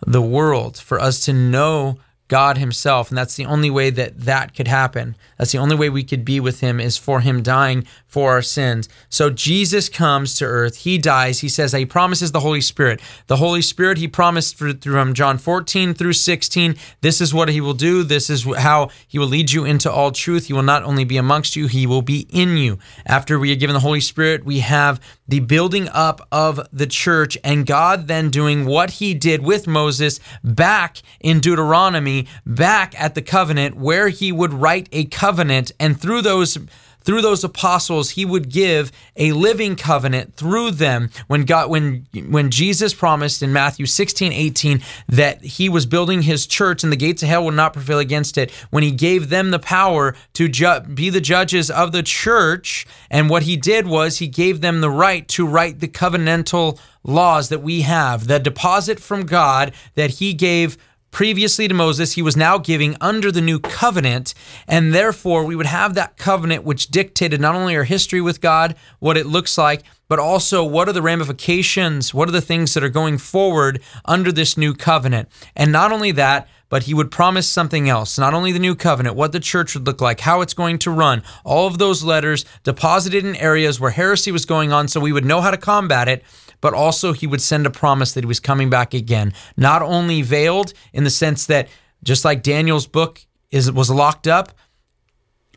the 0.05 0.21
world, 0.21 0.77
for 0.77 0.99
us 0.99 1.25
to 1.25 1.33
know 1.33 1.99
God 2.29 2.57
Himself. 2.57 3.09
And 3.09 3.17
that's 3.17 3.35
the 3.35 3.45
only 3.45 3.69
way 3.69 3.89
that 3.89 4.21
that 4.21 4.55
could 4.55 4.67
happen. 4.67 5.15
That's 5.37 5.51
the 5.51 5.57
only 5.57 5.75
way 5.75 5.89
we 5.89 6.03
could 6.03 6.23
be 6.23 6.39
with 6.39 6.61
Him 6.61 6.79
is 6.79 6.97
for 6.97 7.19
Him 7.19 7.43
dying 7.43 7.85
for 8.07 8.31
our 8.31 8.41
sins. 8.41 8.87
So 9.09 9.29
Jesus 9.29 9.89
comes 9.89 10.35
to 10.35 10.45
earth. 10.45 10.77
He 10.77 10.97
dies. 10.97 11.39
He 11.39 11.49
says 11.49 11.73
He 11.73 11.85
promises 11.85 12.31
the 12.31 12.39
Holy 12.39 12.61
Spirit. 12.61 13.01
The 13.27 13.37
Holy 13.37 13.61
Spirit 13.61 13.97
He 13.97 14.07
promised 14.07 14.57
through 14.57 14.75
John 15.13 15.37
14 15.37 15.93
through 15.93 16.13
16. 16.13 16.75
This 17.01 17.19
is 17.19 17.33
what 17.33 17.49
He 17.49 17.61
will 17.61 17.73
do. 17.73 18.03
This 18.03 18.29
is 18.29 18.45
how 18.57 18.89
He 19.07 19.19
will 19.19 19.27
lead 19.27 19.51
you 19.51 19.65
into 19.65 19.91
all 19.91 20.11
truth. 20.11 20.45
He 20.47 20.53
will 20.53 20.63
not 20.63 20.83
only 20.83 21.03
be 21.03 21.17
amongst 21.17 21.55
you, 21.55 21.67
He 21.67 21.85
will 21.85 22.01
be 22.01 22.27
in 22.29 22.57
you. 22.57 22.79
After 23.05 23.37
we 23.37 23.51
are 23.51 23.55
given 23.55 23.73
the 23.73 23.79
Holy 23.79 24.01
Spirit, 24.01 24.45
we 24.45 24.59
have 24.59 25.01
the 25.27 25.39
building 25.39 25.89
up 25.89 26.27
of 26.31 26.59
the 26.71 26.87
church 26.87 27.37
and 27.43 27.65
God 27.65 28.07
then 28.07 28.29
doing 28.29 28.65
what 28.65 28.91
He 28.91 29.13
did 29.13 29.43
with 29.43 29.67
Moses 29.67 30.19
back 30.43 31.01
in 31.19 31.39
Deuteronomy 31.39 32.18
back 32.45 32.99
at 32.99 33.15
the 33.15 33.21
covenant 33.21 33.75
where 33.75 34.09
he 34.09 34.31
would 34.31 34.53
write 34.53 34.89
a 34.91 35.05
covenant 35.05 35.71
and 35.79 35.99
through 35.99 36.21
those 36.21 36.57
through 37.01 37.21
those 37.21 37.43
apostles 37.43 38.11
he 38.11 38.25
would 38.25 38.49
give 38.49 38.91
a 39.15 39.31
living 39.31 39.75
covenant 39.75 40.35
through 40.35 40.71
them 40.71 41.09
when 41.27 41.43
God 41.43 41.69
when 41.69 42.05
when 42.27 42.51
Jesus 42.51 42.93
promised 42.93 43.41
in 43.41 43.53
Matthew 43.53 43.85
16 43.85 44.31
18 44.31 44.81
that 45.07 45.43
he 45.43 45.69
was 45.69 45.85
building 45.85 46.23
his 46.23 46.45
church 46.45 46.83
and 46.83 46.91
the 46.91 46.97
gates 46.97 47.23
of 47.23 47.29
hell 47.29 47.45
would 47.45 47.55
not 47.55 47.73
prevail 47.73 47.99
against 47.99 48.37
it 48.37 48.51
when 48.69 48.83
he 48.83 48.91
gave 48.91 49.29
them 49.29 49.51
the 49.51 49.59
power 49.59 50.15
to 50.33 50.47
ju- 50.47 50.81
be 50.93 51.09
the 51.09 51.21
judges 51.21 51.71
of 51.71 51.91
the 51.91 52.03
church 52.03 52.85
and 53.09 53.29
what 53.29 53.43
he 53.43 53.55
did 53.55 53.87
was 53.87 54.17
he 54.17 54.27
gave 54.27 54.61
them 54.61 54.81
the 54.81 54.89
right 54.89 55.27
to 55.29 55.47
write 55.47 55.79
the 55.79 55.87
covenantal 55.87 56.79
laws 57.03 57.49
that 57.49 57.63
we 57.63 57.81
have 57.81 58.27
the 58.27 58.39
deposit 58.39 58.99
from 58.99 59.25
God 59.25 59.73
that 59.95 60.11
he 60.11 60.33
gave 60.33 60.77
previously 61.11 61.67
to 61.67 61.73
Moses, 61.73 62.13
he 62.13 62.21
was 62.21 62.37
now 62.37 62.57
giving 62.57 62.95
under 63.01 63.31
the 63.31 63.41
new 63.41 63.59
covenant. 63.59 64.33
And 64.67 64.93
therefore, 64.93 65.43
we 65.43 65.55
would 65.55 65.65
have 65.65 65.95
that 65.95 66.17
covenant 66.17 66.63
which 66.63 66.87
dictated 66.87 67.41
not 67.41 67.55
only 67.55 67.75
our 67.75 67.83
history 67.83 68.21
with 68.21 68.41
God, 68.41 68.75
what 68.99 69.17
it 69.17 69.25
looks 69.25 69.57
like, 69.57 69.83
but 70.09 70.19
also 70.19 70.63
what 70.63 70.89
are 70.89 70.93
the 70.93 71.01
ramifications, 71.01 72.13
what 72.13 72.27
are 72.27 72.33
the 72.33 72.41
things 72.41 72.73
that 72.73 72.83
are 72.83 72.89
going 72.89 73.17
forward 73.17 73.81
under 74.03 74.31
this 74.31 74.57
new 74.57 74.73
covenant. 74.73 75.29
And 75.55 75.71
not 75.71 75.93
only 75.93 76.11
that, 76.11 76.49
but 76.67 76.83
he 76.83 76.93
would 76.93 77.11
promise 77.11 77.47
something 77.47 77.87
else, 77.87 78.19
not 78.19 78.33
only 78.33 78.51
the 78.51 78.59
new 78.59 78.75
covenant, 78.75 79.15
what 79.15 79.31
the 79.31 79.39
church 79.39 79.73
would 79.73 79.87
look 79.87 80.01
like, 80.01 80.19
how 80.19 80.41
it's 80.41 80.53
going 80.53 80.79
to 80.79 80.91
run, 80.91 81.23
all 81.45 81.67
of 81.67 81.77
those 81.77 82.03
letters 82.03 82.43
deposited 82.63 83.23
in 83.23 83.35
areas 83.37 83.79
where 83.79 83.91
heresy 83.91 84.31
was 84.31 84.45
going 84.45 84.73
on 84.73 84.87
so 84.87 84.99
we 84.99 85.13
would 85.13 85.25
know 85.25 85.41
how 85.41 85.51
to 85.51 85.57
combat 85.57 86.07
it, 86.07 86.23
but 86.61 86.73
also 86.73 87.13
he 87.13 87.27
would 87.27 87.41
send 87.41 87.65
a 87.65 87.71
promise 87.71 88.13
that 88.13 88.23
he 88.23 88.27
was 88.27 88.39
coming 88.39 88.69
back 88.69 88.93
again. 88.93 89.33
Not 89.55 89.81
only 89.81 90.21
veiled 90.21 90.73
in 90.91 91.03
the 91.03 91.09
sense 91.09 91.45
that 91.45 91.69
just 92.03 92.25
like 92.25 92.43
Daniel's 92.43 92.87
book 92.87 93.21
is 93.51 93.71
was 93.71 93.89
locked 93.89 94.27
up, 94.27 94.51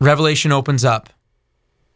Revelation 0.01 0.51
opens 0.51 0.83
up. 0.83 1.09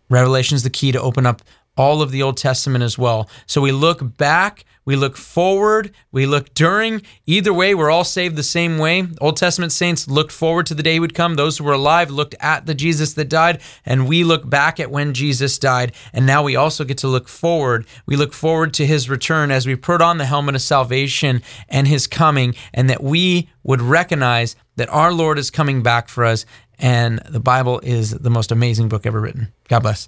Revelation 0.10 0.56
is 0.56 0.63
the 0.63 0.70
key 0.70 0.91
to 0.91 1.02
open 1.02 1.26
up 1.26 1.41
all 1.78 2.02
of 2.02 2.12
the 2.12 2.24
Old 2.24 2.38
Testament 2.38 2.84
as 2.84 2.98
well. 2.98 3.30
So 3.46 3.62
we 3.62 3.72
look 3.72 4.18
back, 4.18 4.66
we 4.86 4.96
look 4.96 5.18
forward, 5.18 5.92
we 6.12 6.26
look 6.26 6.54
during. 6.54 7.02
Either 7.26 7.54
way, 7.54 7.76
we're 7.76 7.92
all 7.92 8.04
saved 8.04 8.36
the 8.36 8.44
same 8.44 8.78
way. 8.78 9.06
Old 9.20 9.36
Testament 9.36 9.72
saints 9.72 10.08
looked 10.08 10.32
forward 10.32 10.66
to 10.68 10.74
the 10.74 10.82
day 10.82 10.94
he 10.94 11.00
would 11.00 11.13
come. 11.13 11.36
Those 11.36 11.58
who 11.58 11.66
were 11.66 11.74
alive 11.74 12.10
looked 12.10 12.36
at 12.40 12.66
the 12.66 12.74
Jesus 12.74 13.13
that 13.13 13.30
died, 13.30 13.62
and 13.86 14.08
we 14.08 14.24
look 14.24 14.50
back 14.50 14.80
at 14.80 14.90
when 14.90 15.13
Jesus 15.13 15.60
died. 15.60 15.94
And 16.13 16.26
now 16.26 16.42
we 16.42 16.56
also 16.56 16.84
get 16.84 16.98
to 17.00 17.08
look 17.08 17.28
forward. 17.28 17.86
We 18.06 18.16
look 18.16 18.34
forward 18.34 18.74
to 18.76 18.86
his 18.86 19.10
return 19.10 19.52
as 19.52 19.68
we 19.68 19.76
put 19.76 20.02
on 20.02 20.18
the 20.18 20.26
helmet 20.26 20.56
of 20.56 20.62
salvation 20.62 21.42
and 21.68 21.88
his 21.88 22.08
coming, 22.08 22.56
and 22.74 22.90
that 22.90 23.04
we 23.04 23.50
would 23.63 23.82
recognize 23.82 24.56
that 24.78 24.90
our 24.90 25.12
Lord 25.12 25.38
is 25.38 25.52
coming 25.52 25.84
back 25.84 26.08
for 26.08 26.24
us. 26.24 26.46
And 26.80 27.20
the 27.28 27.40
Bible 27.40 27.82
is 27.82 28.12
the 28.12 28.30
most 28.30 28.52
amazing 28.52 28.88
book 28.88 29.06
ever 29.06 29.20
written. 29.20 29.52
God 29.68 29.82
bless. 29.82 30.08